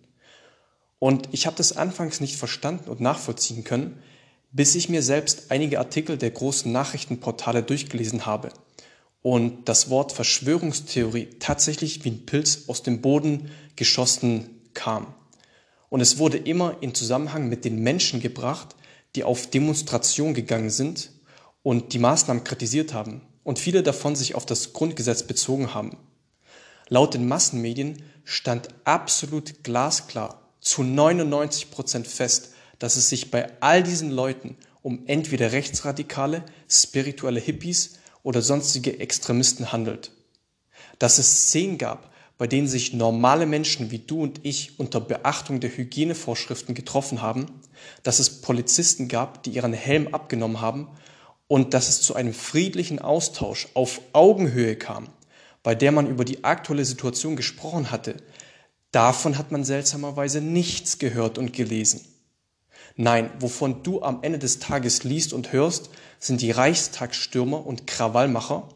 Und 0.99 1.29
ich 1.33 1.47
habe 1.47 1.57
das 1.57 1.77
anfangs 1.77 2.21
nicht 2.21 2.37
verstanden 2.37 2.91
und 2.91 3.01
nachvollziehen 3.01 3.65
können, 3.65 4.03
bis 4.51 4.75
ich 4.75 4.89
mir 4.89 5.03
selbst 5.03 5.51
einige 5.51 5.79
Artikel 5.79 6.17
der 6.17 6.31
großen 6.31 6.71
Nachrichtenportale 6.73 7.63
durchgelesen 7.63 8.27
habe 8.27 8.51
und 9.23 9.69
das 9.69 9.91
Wort 9.91 10.13
Verschwörungstheorie 10.13 11.29
tatsächlich 11.39 12.05
wie 12.05 12.11
ein 12.11 12.27
Pilz 12.27 12.65
aus 12.69 12.83
dem 12.83 13.01
Boden 13.01 13.51
geschossen 13.77 14.63
kam. 14.75 15.15
Und 15.91 16.01
es 16.01 16.19
wurde 16.19 16.39
immer 16.39 16.77
in 16.81 16.95
Zusammenhang 16.95 17.49
mit 17.49 17.65
den 17.65 17.83
Menschen 17.83 18.21
gebracht, 18.21 18.75
die 19.15 19.25
auf 19.25 19.49
Demonstration 19.49 20.35
gegangen 20.35 20.71
sind 20.71 21.11
und 21.63 21.93
die 21.93 21.99
Maßnahmen 21.99 22.45
kritisiert 22.45 22.93
haben 22.93 23.23
und 23.43 23.59
viele 23.59 23.83
davon 23.83 24.17
sich 24.17 24.35
auf 24.35 24.47
das 24.47 24.73
Grundgesetz 24.73 25.23
bezogen 25.23 25.75
haben. 25.75 25.97
Laut 26.89 27.15
den 27.15 27.29
Massenmedien 27.29 28.03
stand 28.25 28.69
absolut 28.85 29.63
glasklar 29.65 30.48
zu 30.61 30.83
99 30.83 31.71
Prozent 31.71 32.07
fest, 32.07 32.55
dass 32.79 32.97
es 32.97 33.09
sich 33.09 33.31
bei 33.31 33.51
all 33.61 33.83
diesen 33.83 34.11
Leuten 34.11 34.57
um 34.83 35.03
entweder 35.07 35.53
rechtsradikale, 35.53 36.45
spirituelle 36.69 37.41
Hippies 37.41 37.99
oder 38.23 38.43
sonstige 38.43 39.01
Extremisten 39.01 39.73
handelt. 39.73 40.13
Dass 40.99 41.19
es 41.19 41.49
Szenen 41.49 41.79
gab, 41.79 42.13
bei 42.39 42.47
denen 42.47 42.69
sich 42.69 42.93
normale 42.93 43.47
Menschen 43.47 43.91
wie 43.91 43.99
du 43.99 44.23
und 44.23 44.41
ich 44.45 44.79
unter 44.79 45.01
Beachtung 45.01 45.59
der 45.59 45.77
Hygienevorschriften 45.77 46.75
getroffen 46.75 47.21
haben, 47.21 47.47
dass 48.05 48.21
es 48.21 48.41
Polizisten 48.41 49.09
gab, 49.09 49.43
die 49.43 49.51
ihren 49.51 49.73
Helm 49.73 50.15
abgenommen 50.15 50.61
haben 50.61 50.89
und 51.49 51.75
dass 51.75 51.89
es 51.89 52.01
zu 52.01 52.15
einem 52.15 52.33
friedlichen 52.33 53.01
Austausch 53.01 53.69
auf 53.75 54.01
Augenhöhe 54.13 54.77
kam, 54.77 55.09
bei 55.65 55.75
der 55.75 55.91
man 55.91 56.07
über 56.07 56.25
die 56.25 56.45
aktuelle 56.45 56.85
Situation 56.85 57.35
gesprochen 57.35 57.91
hatte, 57.91 58.17
davon 58.91 59.39
hat 59.39 59.53
man 59.53 59.65
seltsamerweise 59.65 60.41
nichts 60.41 60.99
gehört 60.99 61.39
und 61.39 61.53
gelesen. 61.53 62.01
Nein, 62.97 63.31
wovon 63.39 63.83
du 63.83 64.03
am 64.03 64.23
Ende 64.23 64.39
des 64.39 64.59
Tages 64.59 65.05
liest 65.05 65.33
und 65.33 65.53
hörst, 65.53 65.91
sind 66.19 66.41
die 66.41 66.51
Reichstagsstürmer 66.51 67.65
und 67.65 67.87
Krawallmacher 67.87 68.69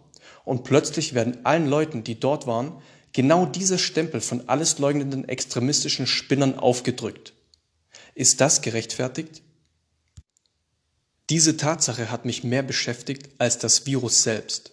und 0.44 0.64
plötzlich 0.64 1.14
werden 1.14 1.44
allen 1.44 1.66
Leuten, 1.66 2.05
die 2.05 2.20
dort 2.20 2.46
waren, 2.46 2.81
genau 3.12 3.46
dieser 3.46 3.79
Stempel 3.79 4.20
von 4.20 4.48
alles 4.48 4.79
leugnenden 4.79 5.29
extremistischen 5.29 6.07
Spinnern 6.07 6.59
aufgedrückt. 6.59 7.35
Ist 8.14 8.40
das 8.40 8.62
gerechtfertigt? 8.62 9.42
Diese 11.31 11.57
Tatsache 11.57 12.11
hat 12.11 12.25
mich 12.25 12.44
mehr 12.44 12.62
beschäftigt 12.62 13.31
als 13.38 13.59
das 13.59 13.87
Virus 13.87 14.22
selbst. 14.22 14.72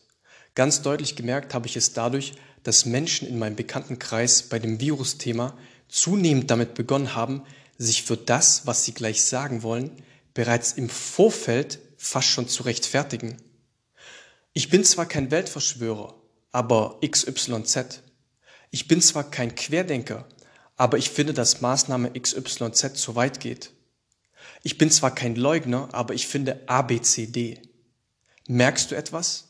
Ganz 0.55 0.81
deutlich 0.81 1.15
gemerkt 1.15 1.53
habe 1.53 1.67
ich 1.67 1.77
es 1.77 1.93
dadurch, 1.93 2.33
dass 2.63 2.85
Menschen 2.85 3.27
in 3.27 3.39
meinem 3.39 3.55
Bekanntenkreis 3.55 4.43
bei 4.43 4.59
dem 4.59 4.79
Virusthema 4.79 5.57
zunehmend 5.87 6.51
damit 6.51 6.73
begonnen 6.73 7.15
haben, 7.15 7.43
sich 7.77 8.03
für 8.03 8.17
das, 8.17 8.65
was 8.65 8.85
sie 8.85 8.93
gleich 8.93 9.23
sagen 9.23 9.63
wollen, 9.63 9.91
bereits 10.33 10.73
im 10.73 10.89
Vorfeld 10.89 11.79
fast 11.97 12.27
schon 12.27 12.47
zu 12.47 12.63
rechtfertigen. 12.63 13.37
Ich 14.53 14.69
bin 14.69 14.83
zwar 14.83 15.05
kein 15.05 15.31
Weltverschwörer, 15.31 16.15
aber 16.51 16.99
XYZ. 17.05 18.01
Ich 18.71 18.87
bin 18.87 19.01
zwar 19.01 19.29
kein 19.29 19.55
Querdenker, 19.55 20.27
aber 20.75 20.97
ich 20.97 21.09
finde, 21.09 21.33
dass 21.33 21.61
Maßnahme 21.61 22.11
XYZ 22.11 22.93
zu 22.95 23.15
weit 23.15 23.39
geht. 23.39 23.71
Ich 24.63 24.77
bin 24.77 24.91
zwar 24.91 25.13
kein 25.13 25.35
Leugner, 25.35 25.89
aber 25.91 26.13
ich 26.13 26.27
finde 26.27 26.61
ABCD. 26.67 27.61
Merkst 28.47 28.91
du 28.91 28.95
etwas? 28.95 29.48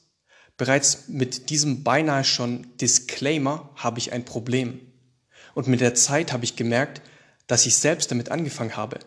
Bereits 0.60 1.08
mit 1.08 1.50
diesem 1.52 1.84
beinahe 1.86 2.26
schon 2.26 2.68
Disclaimer 2.82 3.70
habe 3.76 3.98
ich 3.98 4.12
ein 4.12 4.26
Problem. 4.26 4.82
Und 5.54 5.70
mit 5.70 5.80
der 5.80 5.96
Zeit 5.96 6.34
habe 6.34 6.44
ich 6.44 6.58
gemerkt, 6.58 7.02
dass 7.48 7.66
ich 7.66 7.78
selbst 7.78 8.12
damit 8.12 8.30
angefangen 8.30 8.76
habe. 8.76 9.00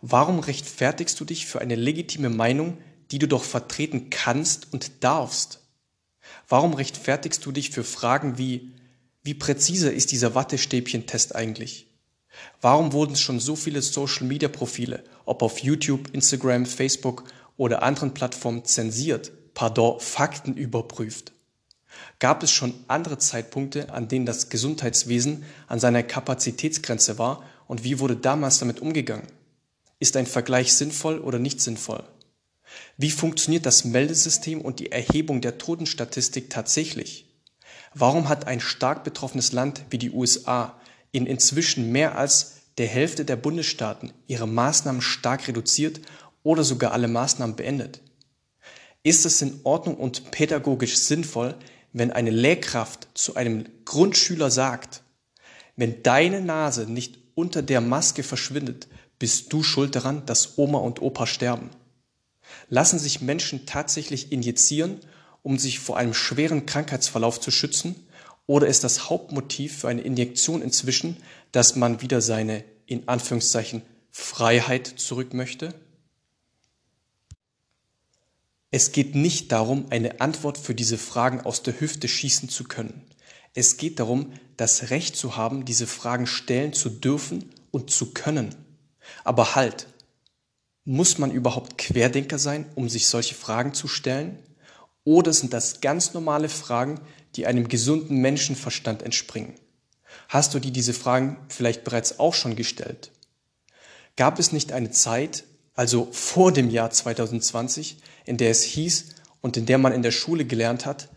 Warum 0.00 0.40
rechtfertigst 0.40 1.18
du 1.20 1.24
dich 1.24 1.46
für 1.46 1.60
eine 1.60 1.76
legitime 1.76 2.28
Meinung, 2.28 2.76
die 3.12 3.20
du 3.20 3.28
doch 3.28 3.44
vertreten 3.44 4.10
kannst 4.10 4.72
und 4.72 5.04
darfst? 5.04 5.60
Warum 6.48 6.74
rechtfertigst 6.74 7.46
du 7.46 7.52
dich 7.52 7.70
für 7.70 7.84
Fragen 7.84 8.36
wie, 8.36 8.72
wie 9.22 9.34
präzise 9.34 9.92
ist 9.92 10.10
dieser 10.10 10.34
Wattestäbchen-Test 10.34 11.36
eigentlich? 11.36 11.86
Warum 12.60 12.92
wurden 12.92 13.14
schon 13.14 13.38
so 13.38 13.54
viele 13.54 13.80
Social-Media-Profile, 13.80 15.04
ob 15.24 15.42
auf 15.42 15.60
YouTube, 15.60 16.12
Instagram, 16.12 16.66
Facebook 16.66 17.22
oder 17.56 17.84
anderen 17.84 18.12
Plattformen 18.12 18.64
zensiert, 18.64 19.30
pardon, 19.54 20.00
Fakten 20.00 20.54
überprüft? 20.54 21.32
Gab 22.18 22.42
es 22.42 22.50
schon 22.50 22.74
andere 22.88 23.18
Zeitpunkte, 23.18 23.92
an 23.92 24.08
denen 24.08 24.26
das 24.26 24.48
Gesundheitswesen 24.48 25.44
an 25.66 25.80
seiner 25.80 26.02
Kapazitätsgrenze 26.02 27.18
war 27.18 27.44
und 27.66 27.84
wie 27.84 28.00
wurde 28.00 28.16
damals 28.16 28.58
damit 28.58 28.80
umgegangen? 28.80 29.26
Ist 30.00 30.16
ein 30.16 30.26
Vergleich 30.26 30.74
sinnvoll 30.74 31.18
oder 31.18 31.38
nicht 31.38 31.60
sinnvoll? 31.60 32.04
Wie 32.96 33.10
funktioniert 33.10 33.66
das 33.66 33.84
Meldesystem 33.84 34.60
und 34.60 34.80
die 34.80 34.92
Erhebung 34.92 35.40
der 35.40 35.58
Totenstatistik 35.58 36.50
tatsächlich? 36.50 37.26
Warum 37.94 38.28
hat 38.28 38.46
ein 38.46 38.60
stark 38.60 39.04
betroffenes 39.04 39.52
Land 39.52 39.82
wie 39.90 39.98
die 39.98 40.10
USA 40.10 40.78
in 41.12 41.26
inzwischen 41.26 41.92
mehr 41.92 42.18
als 42.18 42.54
der 42.78 42.88
Hälfte 42.88 43.24
der 43.24 43.36
Bundesstaaten 43.36 44.12
ihre 44.26 44.48
Maßnahmen 44.48 45.00
stark 45.00 45.46
reduziert 45.46 46.00
oder 46.42 46.64
sogar 46.64 46.92
alle 46.92 47.06
Maßnahmen 47.06 47.54
beendet? 47.54 48.00
Ist 49.04 49.26
es 49.26 49.42
in 49.42 49.60
Ordnung 49.64 49.96
und 49.96 50.30
pädagogisch 50.30 50.96
sinnvoll, 50.96 51.54
wenn 51.92 52.10
eine 52.10 52.30
Lehrkraft 52.30 53.06
zu 53.12 53.36
einem 53.36 53.66
Grundschüler 53.84 54.50
sagt, 54.50 55.02
wenn 55.76 56.02
deine 56.02 56.40
Nase 56.40 56.90
nicht 56.90 57.18
unter 57.34 57.62
der 57.62 57.82
Maske 57.82 58.22
verschwindet, 58.22 58.88
bist 59.18 59.52
du 59.52 59.62
schuld 59.62 59.94
daran, 59.94 60.24
dass 60.24 60.56
Oma 60.56 60.78
und 60.78 61.02
Opa 61.02 61.26
sterben. 61.26 61.68
Lassen 62.70 62.98
sich 62.98 63.20
Menschen 63.20 63.66
tatsächlich 63.66 64.32
injizieren, 64.32 65.00
um 65.42 65.58
sich 65.58 65.80
vor 65.80 65.98
einem 65.98 66.14
schweren 66.14 66.64
Krankheitsverlauf 66.64 67.40
zu 67.40 67.50
schützen? 67.50 68.06
Oder 68.46 68.68
ist 68.68 68.84
das 68.84 69.10
Hauptmotiv 69.10 69.80
für 69.80 69.88
eine 69.88 70.00
Injektion 70.00 70.62
inzwischen, 70.62 71.18
dass 71.52 71.76
man 71.76 72.00
wieder 72.00 72.22
seine, 72.22 72.64
in 72.86 73.06
Anführungszeichen, 73.06 73.82
Freiheit 74.10 74.86
zurück 74.86 75.34
möchte? 75.34 75.74
Es 78.76 78.90
geht 78.90 79.14
nicht 79.14 79.52
darum, 79.52 79.86
eine 79.90 80.20
Antwort 80.20 80.58
für 80.58 80.74
diese 80.74 80.98
Fragen 80.98 81.42
aus 81.42 81.62
der 81.62 81.78
Hüfte 81.78 82.08
schießen 82.08 82.48
zu 82.48 82.64
können. 82.64 83.04
Es 83.54 83.76
geht 83.76 84.00
darum, 84.00 84.32
das 84.56 84.90
Recht 84.90 85.14
zu 85.14 85.36
haben, 85.36 85.64
diese 85.64 85.86
Fragen 85.86 86.26
stellen 86.26 86.72
zu 86.72 86.88
dürfen 86.88 87.50
und 87.70 87.92
zu 87.92 88.12
können. 88.12 88.52
Aber 89.22 89.54
halt, 89.54 89.86
muss 90.84 91.18
man 91.18 91.30
überhaupt 91.30 91.78
Querdenker 91.78 92.40
sein, 92.40 92.66
um 92.74 92.88
sich 92.88 93.06
solche 93.06 93.36
Fragen 93.36 93.74
zu 93.74 93.86
stellen? 93.86 94.40
Oder 95.04 95.32
sind 95.32 95.52
das 95.52 95.80
ganz 95.80 96.12
normale 96.12 96.48
Fragen, 96.48 97.00
die 97.36 97.46
einem 97.46 97.68
gesunden 97.68 98.16
Menschenverstand 98.16 99.04
entspringen? 99.04 99.54
Hast 100.28 100.52
du 100.52 100.58
dir 100.58 100.72
diese 100.72 100.94
Fragen 100.94 101.36
vielleicht 101.46 101.84
bereits 101.84 102.18
auch 102.18 102.34
schon 102.34 102.56
gestellt? 102.56 103.12
Gab 104.16 104.40
es 104.40 104.50
nicht 104.50 104.72
eine 104.72 104.90
Zeit, 104.90 105.44
also 105.74 106.08
vor 106.10 106.50
dem 106.50 106.70
Jahr 106.70 106.90
2020, 106.90 107.98
in 108.24 108.36
der 108.36 108.50
es 108.50 108.62
hieß 108.62 109.06
und 109.40 109.56
in 109.56 109.66
der 109.66 109.78
man 109.78 109.92
in 109.92 110.02
der 110.02 110.10
Schule 110.10 110.44
gelernt 110.44 110.86
hat, 110.86 111.08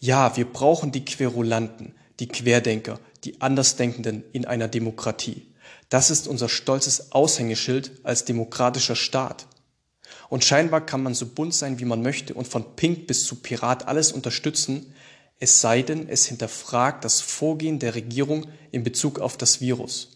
ja, 0.00 0.36
wir 0.36 0.44
brauchen 0.44 0.92
die 0.92 1.04
Querulanten, 1.04 1.94
die 2.20 2.28
Querdenker, 2.28 3.00
die 3.24 3.40
Andersdenkenden 3.40 4.24
in 4.32 4.44
einer 4.44 4.68
Demokratie. 4.68 5.46
Das 5.88 6.10
ist 6.10 6.28
unser 6.28 6.48
stolzes 6.48 7.12
Aushängeschild 7.12 7.92
als 8.02 8.24
demokratischer 8.24 8.96
Staat. 8.96 9.46
Und 10.28 10.44
scheinbar 10.44 10.84
kann 10.84 11.02
man 11.02 11.14
so 11.14 11.26
bunt 11.26 11.54
sein, 11.54 11.78
wie 11.78 11.84
man 11.84 12.02
möchte 12.02 12.34
und 12.34 12.48
von 12.48 12.76
Pink 12.76 13.06
bis 13.06 13.24
zu 13.24 13.36
Pirat 13.36 13.88
alles 13.88 14.12
unterstützen, 14.12 14.94
es 15.40 15.60
sei 15.60 15.82
denn, 15.82 16.08
es 16.08 16.26
hinterfragt 16.26 17.04
das 17.04 17.20
Vorgehen 17.20 17.78
der 17.78 17.94
Regierung 17.94 18.46
in 18.70 18.82
Bezug 18.82 19.18
auf 19.18 19.36
das 19.36 19.60
Virus. 19.60 20.10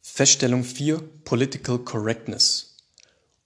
Feststellung 0.00 0.64
4 0.64 1.02
Political 1.24 1.78
Correctness. 1.80 2.71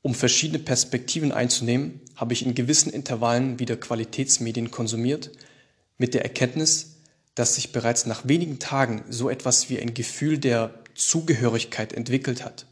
Um 0.06 0.14
verschiedene 0.14 0.60
Perspektiven 0.60 1.32
einzunehmen, 1.32 2.00
habe 2.14 2.32
ich 2.32 2.46
in 2.46 2.54
gewissen 2.54 2.92
Intervallen 2.92 3.58
wieder 3.58 3.76
Qualitätsmedien 3.76 4.70
konsumiert, 4.70 5.32
mit 5.98 6.14
der 6.14 6.22
Erkenntnis, 6.22 6.98
dass 7.34 7.56
sich 7.56 7.72
bereits 7.72 8.06
nach 8.06 8.28
wenigen 8.28 8.60
Tagen 8.60 9.02
so 9.10 9.28
etwas 9.28 9.68
wie 9.68 9.80
ein 9.80 9.94
Gefühl 9.94 10.38
der 10.38 10.72
Zugehörigkeit 10.94 11.92
entwickelt 11.92 12.44
hat. 12.44 12.66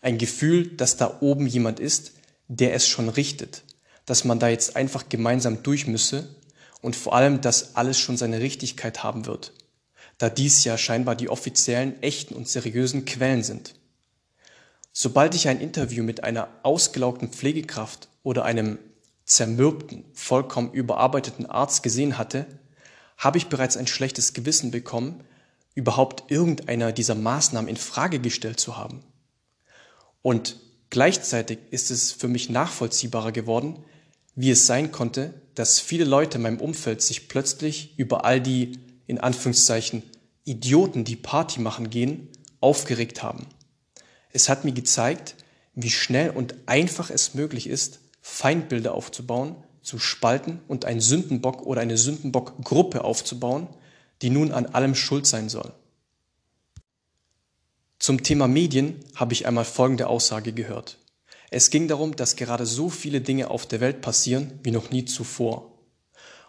Ein 0.00 0.16
Gefühl, 0.16 0.68
dass 0.68 0.96
da 0.96 1.18
oben 1.20 1.48
jemand 1.48 1.80
ist, 1.80 2.12
der 2.46 2.72
es 2.72 2.86
schon 2.86 3.08
richtet, 3.08 3.64
dass 4.06 4.24
man 4.24 4.38
da 4.38 4.48
jetzt 4.48 4.76
einfach 4.76 5.08
gemeinsam 5.08 5.64
durch 5.64 5.88
müsse 5.88 6.28
und 6.82 6.94
vor 6.94 7.16
allem, 7.16 7.40
dass 7.40 7.74
alles 7.74 7.98
schon 7.98 8.16
seine 8.16 8.38
Richtigkeit 8.38 9.02
haben 9.02 9.26
wird, 9.26 9.52
da 10.18 10.30
dies 10.30 10.62
ja 10.62 10.78
scheinbar 10.78 11.16
die 11.16 11.30
offiziellen, 11.30 12.00
echten 12.00 12.34
und 12.34 12.46
seriösen 12.46 13.06
Quellen 13.06 13.42
sind. 13.42 13.74
Sobald 15.02 15.34
ich 15.34 15.48
ein 15.48 15.62
Interview 15.62 16.04
mit 16.04 16.24
einer 16.24 16.48
ausgelaugten 16.62 17.30
Pflegekraft 17.30 18.10
oder 18.22 18.44
einem 18.44 18.78
zermürbten, 19.24 20.04
vollkommen 20.12 20.72
überarbeiteten 20.72 21.46
Arzt 21.46 21.82
gesehen 21.82 22.18
hatte, 22.18 22.44
habe 23.16 23.38
ich 23.38 23.46
bereits 23.46 23.78
ein 23.78 23.86
schlechtes 23.86 24.34
Gewissen 24.34 24.70
bekommen, 24.70 25.24
überhaupt 25.74 26.30
irgendeiner 26.30 26.92
dieser 26.92 27.14
Maßnahmen 27.14 27.70
in 27.70 27.78
Frage 27.78 28.18
gestellt 28.18 28.60
zu 28.60 28.76
haben. 28.76 29.00
Und 30.20 30.56
gleichzeitig 30.90 31.60
ist 31.70 31.90
es 31.90 32.12
für 32.12 32.28
mich 32.28 32.50
nachvollziehbarer 32.50 33.32
geworden, 33.32 33.82
wie 34.34 34.50
es 34.50 34.66
sein 34.66 34.92
konnte, 34.92 35.32
dass 35.54 35.80
viele 35.80 36.04
Leute 36.04 36.36
in 36.36 36.42
meinem 36.42 36.60
Umfeld 36.60 37.00
sich 37.00 37.26
plötzlich 37.26 37.98
über 37.98 38.26
all 38.26 38.42
die, 38.42 38.72
in 39.06 39.18
Anführungszeichen, 39.18 40.02
Idioten, 40.44 41.04
die 41.04 41.16
Party 41.16 41.58
machen 41.58 41.88
gehen, 41.88 42.28
aufgeregt 42.60 43.22
haben. 43.22 43.46
Es 44.32 44.48
hat 44.48 44.64
mir 44.64 44.72
gezeigt, 44.72 45.34
wie 45.74 45.90
schnell 45.90 46.30
und 46.30 46.54
einfach 46.66 47.10
es 47.10 47.34
möglich 47.34 47.66
ist, 47.66 48.00
Feindbilder 48.20 48.94
aufzubauen, 48.94 49.56
zu 49.82 49.98
spalten 49.98 50.60
und 50.68 50.84
einen 50.84 51.00
Sündenbock 51.00 51.62
oder 51.62 51.80
eine 51.80 51.96
Sündenbockgruppe 51.96 53.02
aufzubauen, 53.02 53.68
die 54.22 54.30
nun 54.30 54.52
an 54.52 54.66
allem 54.66 54.94
schuld 54.94 55.26
sein 55.26 55.48
soll. 55.48 55.72
Zum 57.98 58.22
Thema 58.22 58.48
Medien 58.48 58.96
habe 59.14 59.32
ich 59.32 59.46
einmal 59.46 59.64
folgende 59.64 60.06
Aussage 60.06 60.52
gehört. 60.52 60.98
Es 61.50 61.70
ging 61.70 61.88
darum, 61.88 62.16
dass 62.16 62.36
gerade 62.36 62.64
so 62.64 62.88
viele 62.88 63.20
Dinge 63.20 63.50
auf 63.50 63.66
der 63.66 63.80
Welt 63.80 64.00
passieren 64.00 64.58
wie 64.62 64.70
noch 64.70 64.90
nie 64.90 65.04
zuvor. 65.04 65.78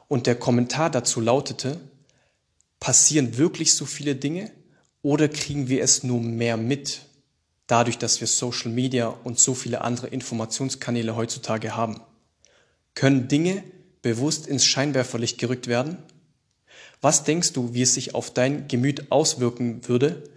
Und 0.07 0.27
der 0.27 0.35
Kommentar 0.35 0.89
dazu 0.89 1.19
lautete, 1.19 1.79
passieren 2.79 3.37
wirklich 3.37 3.73
so 3.73 3.85
viele 3.85 4.15
Dinge 4.15 4.51
oder 5.01 5.27
kriegen 5.27 5.69
wir 5.69 5.83
es 5.83 6.03
nur 6.03 6.21
mehr 6.21 6.57
mit, 6.57 7.01
dadurch, 7.71 7.97
dass 7.97 8.19
wir 8.19 8.27
Social 8.27 8.69
Media 8.69 9.07
und 9.07 9.39
so 9.39 9.53
viele 9.53 9.81
andere 9.81 10.07
Informationskanäle 10.07 11.15
heutzutage 11.15 11.75
haben? 11.75 12.01
Können 12.95 13.29
Dinge 13.29 13.63
bewusst 14.01 14.45
ins 14.45 14.65
Scheinwerferlicht 14.65 15.37
gerückt 15.37 15.67
werden? 15.67 15.97
Was 16.99 17.23
denkst 17.23 17.53
du, 17.53 17.73
wie 17.73 17.83
es 17.83 17.93
sich 17.93 18.13
auf 18.13 18.33
dein 18.33 18.67
Gemüt 18.67 19.11
auswirken 19.11 19.87
würde, 19.87 20.29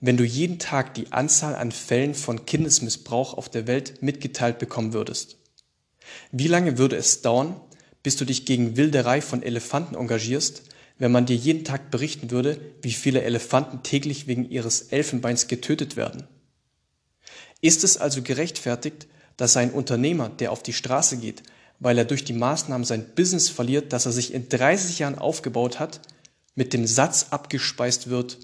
wenn 0.00 0.16
du 0.16 0.24
jeden 0.24 0.58
Tag 0.58 0.94
die 0.94 1.12
Anzahl 1.12 1.54
an 1.54 1.72
Fällen 1.72 2.14
von 2.14 2.44
Kindesmissbrauch 2.44 3.34
auf 3.34 3.48
der 3.48 3.66
Welt 3.66 4.02
mitgeteilt 4.02 4.58
bekommen 4.58 4.92
würdest? 4.92 5.38
Wie 6.30 6.48
lange 6.48 6.76
würde 6.76 6.96
es 6.96 7.22
dauern, 7.22 7.58
bis 8.02 8.16
du 8.16 8.24
dich 8.24 8.44
gegen 8.44 8.76
Wilderei 8.76 9.20
von 9.20 9.42
Elefanten 9.42 9.94
engagierst, 9.94 10.64
wenn 10.98 11.12
man 11.12 11.26
dir 11.26 11.36
jeden 11.36 11.64
Tag 11.64 11.90
berichten 11.90 12.30
würde, 12.30 12.60
wie 12.82 12.92
viele 12.92 13.22
Elefanten 13.22 13.82
täglich 13.82 14.26
wegen 14.26 14.48
ihres 14.50 14.82
Elfenbeins 14.82 15.48
getötet 15.48 15.96
werden? 15.96 16.28
Ist 17.62 17.84
es 17.84 17.96
also 17.96 18.20
gerechtfertigt, 18.22 19.06
dass 19.38 19.56
ein 19.56 19.70
Unternehmer, 19.70 20.28
der 20.28 20.52
auf 20.52 20.62
die 20.62 20.74
Straße 20.74 21.16
geht, 21.16 21.42
weil 21.78 21.96
er 21.96 22.04
durch 22.04 22.24
die 22.24 22.32
Maßnahmen 22.32 22.84
sein 22.84 23.14
Business 23.14 23.48
verliert, 23.48 23.92
das 23.92 24.04
er 24.04 24.12
sich 24.12 24.34
in 24.34 24.48
30 24.48 24.98
Jahren 24.98 25.18
aufgebaut 25.18 25.78
hat, 25.78 26.00
mit 26.54 26.74
dem 26.74 26.86
Satz 26.86 27.28
abgespeist 27.30 28.10
wird, 28.10 28.38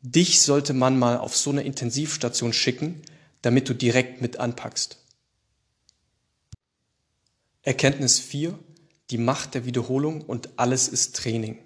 dich 0.00 0.40
sollte 0.40 0.72
man 0.72 0.98
mal 0.98 1.18
auf 1.18 1.36
so 1.36 1.50
eine 1.50 1.62
Intensivstation 1.62 2.52
schicken, 2.52 3.00
damit 3.42 3.68
du 3.68 3.74
direkt 3.74 4.20
mit 4.20 4.38
anpackst. 4.38 4.98
Erkenntnis 7.62 8.18
4. 8.18 8.58
Die 9.10 9.18
Macht 9.18 9.54
der 9.54 9.66
Wiederholung 9.66 10.22
und 10.22 10.58
alles 10.58 10.88
ist 10.88 11.16
Training. 11.16 11.58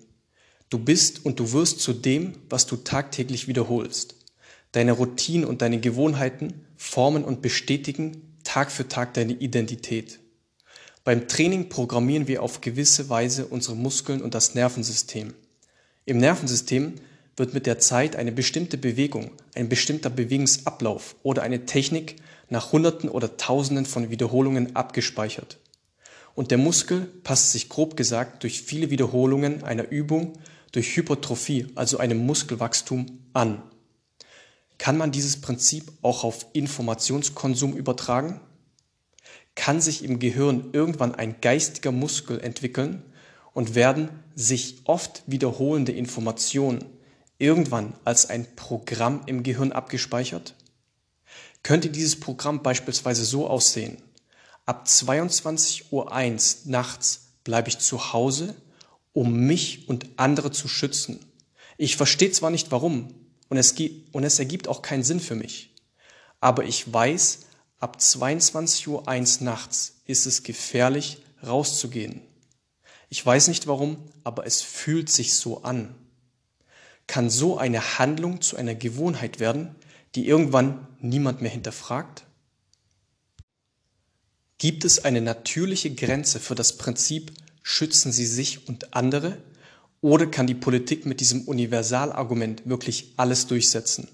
Du 0.68 0.78
bist 0.78 1.24
und 1.24 1.38
du 1.38 1.52
wirst 1.52 1.80
zu 1.80 1.92
dem, 1.92 2.34
was 2.50 2.66
du 2.66 2.76
tagtäglich 2.76 3.48
wiederholst. 3.48 4.16
Deine 4.72 4.92
Routinen 4.92 5.46
und 5.46 5.62
deine 5.62 5.80
Gewohnheiten 5.80 6.64
formen 6.78 7.24
und 7.24 7.42
bestätigen 7.42 8.38
Tag 8.44 8.70
für 8.70 8.88
Tag 8.88 9.12
deine 9.12 9.34
Identität. 9.34 10.20
Beim 11.04 11.28
Training 11.28 11.68
programmieren 11.68 12.28
wir 12.28 12.42
auf 12.42 12.62
gewisse 12.62 13.10
Weise 13.10 13.46
unsere 13.46 13.76
Muskeln 13.76 14.22
und 14.22 14.34
das 14.34 14.54
Nervensystem. 14.54 15.34
Im 16.06 16.18
Nervensystem 16.18 16.94
wird 17.36 17.52
mit 17.52 17.66
der 17.66 17.78
Zeit 17.78 18.16
eine 18.16 18.32
bestimmte 18.32 18.78
Bewegung, 18.78 19.32
ein 19.54 19.68
bestimmter 19.68 20.08
Bewegungsablauf 20.08 21.16
oder 21.22 21.42
eine 21.42 21.66
Technik 21.66 22.16
nach 22.48 22.72
Hunderten 22.72 23.08
oder 23.08 23.36
Tausenden 23.36 23.84
von 23.84 24.10
Wiederholungen 24.10 24.74
abgespeichert. 24.76 25.58
Und 26.34 26.50
der 26.50 26.58
Muskel 26.58 27.06
passt 27.24 27.52
sich 27.52 27.68
grob 27.68 27.96
gesagt 27.96 28.44
durch 28.44 28.62
viele 28.62 28.90
Wiederholungen 28.90 29.64
einer 29.64 29.90
Übung, 29.90 30.34
durch 30.72 30.96
Hypertrophie, 30.96 31.66
also 31.74 31.98
einem 31.98 32.24
Muskelwachstum, 32.24 33.18
an. 33.32 33.62
Kann 34.78 34.96
man 34.96 35.10
dieses 35.10 35.40
Prinzip 35.40 35.92
auch 36.02 36.24
auf 36.24 36.46
Informationskonsum 36.52 37.76
übertragen? 37.76 38.40
kann 39.58 39.80
sich 39.80 40.04
im 40.04 40.20
Gehirn 40.20 40.70
irgendwann 40.72 41.16
ein 41.16 41.40
geistiger 41.40 41.90
Muskel 41.90 42.40
entwickeln 42.40 43.02
und 43.54 43.74
werden 43.74 44.08
sich 44.36 44.82
oft 44.84 45.24
wiederholende 45.26 45.90
Informationen 45.90 46.84
irgendwann 47.38 47.92
als 48.04 48.30
ein 48.30 48.46
Programm 48.54 49.22
im 49.26 49.42
Gehirn 49.42 49.72
abgespeichert? 49.72 50.54
Könnte 51.64 51.90
dieses 51.90 52.20
Programm 52.20 52.62
beispielsweise 52.62 53.24
so 53.24 53.48
aussehen, 53.48 54.00
ab 54.64 54.86
22.01 54.86 55.86
Uhr 55.90 56.70
nachts 56.70 57.32
bleibe 57.42 57.68
ich 57.68 57.80
zu 57.80 58.12
Hause, 58.12 58.54
um 59.12 59.34
mich 59.34 59.88
und 59.88 60.06
andere 60.18 60.52
zu 60.52 60.68
schützen. 60.68 61.18
Ich 61.78 61.96
verstehe 61.96 62.30
zwar 62.30 62.50
nicht 62.50 62.70
warum 62.70 63.12
und 63.48 63.56
es, 63.56 63.74
und 64.12 64.24
es 64.24 64.38
ergibt 64.38 64.68
auch 64.68 64.82
keinen 64.82 65.02
Sinn 65.02 65.20
für 65.20 65.34
mich, 65.34 65.74
aber 66.40 66.64
ich 66.64 66.92
weiß, 66.92 67.40
Ab 67.80 67.98
22.01 68.00 68.88
Uhr 68.88 69.44
nachts 69.44 70.00
ist 70.04 70.26
es 70.26 70.42
gefährlich, 70.42 71.18
rauszugehen. 71.46 72.22
Ich 73.08 73.24
weiß 73.24 73.46
nicht 73.46 73.68
warum, 73.68 73.98
aber 74.24 74.46
es 74.46 74.62
fühlt 74.62 75.08
sich 75.08 75.34
so 75.34 75.62
an. 75.62 75.94
Kann 77.06 77.30
so 77.30 77.56
eine 77.56 77.98
Handlung 78.00 78.40
zu 78.40 78.56
einer 78.56 78.74
Gewohnheit 78.74 79.38
werden, 79.38 79.76
die 80.16 80.26
irgendwann 80.26 80.88
niemand 80.98 81.40
mehr 81.40 81.52
hinterfragt? 81.52 82.24
Gibt 84.58 84.84
es 84.84 85.04
eine 85.04 85.20
natürliche 85.20 85.94
Grenze 85.94 86.40
für 86.40 86.56
das 86.56 86.78
Prinzip 86.78 87.32
schützen 87.62 88.10
Sie 88.10 88.26
sich 88.26 88.66
und 88.66 88.92
andere? 88.94 89.38
Oder 90.00 90.26
kann 90.26 90.46
die 90.46 90.54
Politik 90.54 91.06
mit 91.06 91.20
diesem 91.20 91.42
Universalargument 91.42 92.62
wirklich 92.68 93.14
alles 93.16 93.46
durchsetzen? 93.46 94.08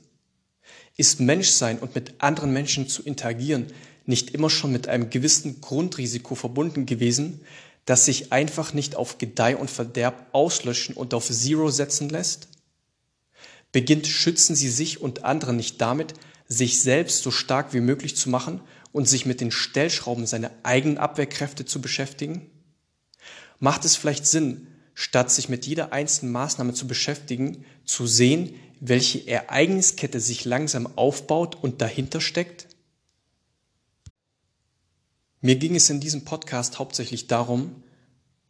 Ist 0.96 1.20
Menschsein 1.20 1.78
und 1.78 1.94
mit 1.94 2.14
anderen 2.18 2.52
Menschen 2.52 2.88
zu 2.88 3.02
interagieren 3.02 3.66
nicht 4.06 4.30
immer 4.30 4.50
schon 4.50 4.72
mit 4.72 4.88
einem 4.88 5.10
gewissen 5.10 5.60
Grundrisiko 5.60 6.34
verbunden 6.34 6.86
gewesen, 6.86 7.40
das 7.86 8.04
sich 8.04 8.32
einfach 8.32 8.72
nicht 8.72 8.96
auf 8.96 9.18
Gedeih 9.18 9.56
und 9.56 9.70
Verderb 9.70 10.26
auslöschen 10.32 10.94
und 10.94 11.14
auf 11.14 11.30
Zero 11.30 11.70
setzen 11.70 12.08
lässt? 12.08 12.48
Beginnt 13.72 14.06
schützen 14.06 14.54
Sie 14.54 14.68
sich 14.68 15.00
und 15.00 15.24
andere 15.24 15.52
nicht 15.52 15.80
damit, 15.80 16.14
sich 16.46 16.80
selbst 16.80 17.22
so 17.22 17.30
stark 17.30 17.72
wie 17.72 17.80
möglich 17.80 18.16
zu 18.16 18.28
machen 18.30 18.60
und 18.92 19.08
sich 19.08 19.26
mit 19.26 19.40
den 19.40 19.50
Stellschrauben 19.50 20.26
seiner 20.26 20.50
eigenen 20.62 20.98
Abwehrkräfte 20.98 21.64
zu 21.64 21.80
beschäftigen? 21.80 22.50
Macht 23.58 23.84
es 23.84 23.96
vielleicht 23.96 24.26
Sinn, 24.26 24.68
statt 24.94 25.30
sich 25.30 25.48
mit 25.48 25.66
jeder 25.66 25.92
einzelnen 25.92 26.32
Maßnahme 26.32 26.72
zu 26.72 26.86
beschäftigen, 26.86 27.64
zu 27.84 28.06
sehen, 28.06 28.54
welche 28.80 29.26
Ereigniskette 29.26 30.20
sich 30.20 30.44
langsam 30.44 30.88
aufbaut 30.96 31.56
und 31.60 31.80
dahinter 31.80 32.20
steckt? 32.20 32.68
Mir 35.40 35.56
ging 35.56 35.74
es 35.74 35.90
in 35.90 36.00
diesem 36.00 36.24
Podcast 36.24 36.78
hauptsächlich 36.78 37.26
darum, 37.26 37.82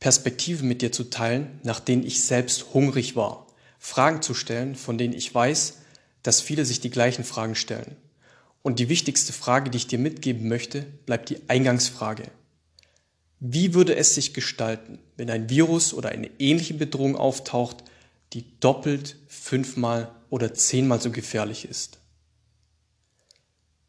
Perspektiven 0.01 0.69
mit 0.69 0.83
dir 0.83 0.93
zu 0.93 1.05
teilen, 1.05 1.61
nach 1.63 1.81
denen 1.81 2.05
ich 2.05 2.23
selbst 2.23 2.75
hungrig 2.75 3.17
war, 3.17 3.47
Fragen 3.79 4.23
zu 4.23 4.35
stellen, 4.35 4.77
von 4.77 4.99
denen 4.99 5.15
ich 5.15 5.35
weiß, 5.35 5.79
dass 6.23 6.41
viele 6.41 6.65
sich 6.65 6.81
die 6.81 6.91
gleichen 6.91 7.25
Fragen 7.25 7.55
stellen. 7.55 7.97
Und 8.63 8.79
die 8.79 8.89
wichtigste 8.89 9.33
Frage, 9.33 9.71
die 9.71 9.77
ich 9.77 9.87
dir 9.87 9.99
mitgeben 9.99 10.49
möchte, 10.49 10.83
bleibt 10.83 11.31
die 11.31 11.39
Eingangsfrage. 11.49 12.25
Wie 13.47 13.75
würde 13.75 13.95
es 13.95 14.15
sich 14.15 14.33
gestalten, 14.33 14.99
wenn 15.19 15.29
ein 15.29 15.51
Virus 15.51 15.93
oder 15.93 16.09
eine 16.09 16.31
ähnliche 16.39 16.73
Bedrohung 16.73 17.15
auftaucht, 17.15 17.85
die 18.33 18.59
doppelt, 18.59 19.17
fünfmal 19.29 20.11
oder 20.31 20.55
zehnmal 20.55 20.99
so 20.99 21.11
gefährlich 21.11 21.69
ist. 21.69 21.99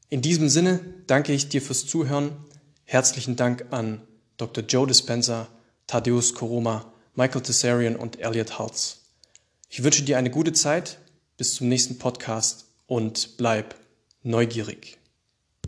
In 0.09 0.21
diesem 0.21 0.49
Sinne 0.49 0.81
danke 1.07 1.31
ich 1.31 1.47
dir 1.47 1.61
fürs 1.61 1.85
Zuhören. 1.85 2.33
Herzlichen 2.83 3.37
Dank 3.37 3.67
an 3.71 4.01
Dr. 4.35 4.65
Joe 4.65 4.87
Dispenza, 4.87 5.47
Thaddeus 5.87 6.33
Koroma, 6.33 6.91
Michael 7.15 7.41
Tessarian 7.41 7.95
und 7.95 8.19
Elliot 8.19 8.59
Haltz. 8.59 9.03
Ich 9.69 9.83
wünsche 9.83 10.03
dir 10.03 10.17
eine 10.17 10.31
gute 10.31 10.51
Zeit, 10.51 10.99
bis 11.37 11.55
zum 11.55 11.69
nächsten 11.69 11.97
Podcast 11.97 12.65
und 12.87 13.37
bleib 13.37 13.75
neugierig. 14.21 14.97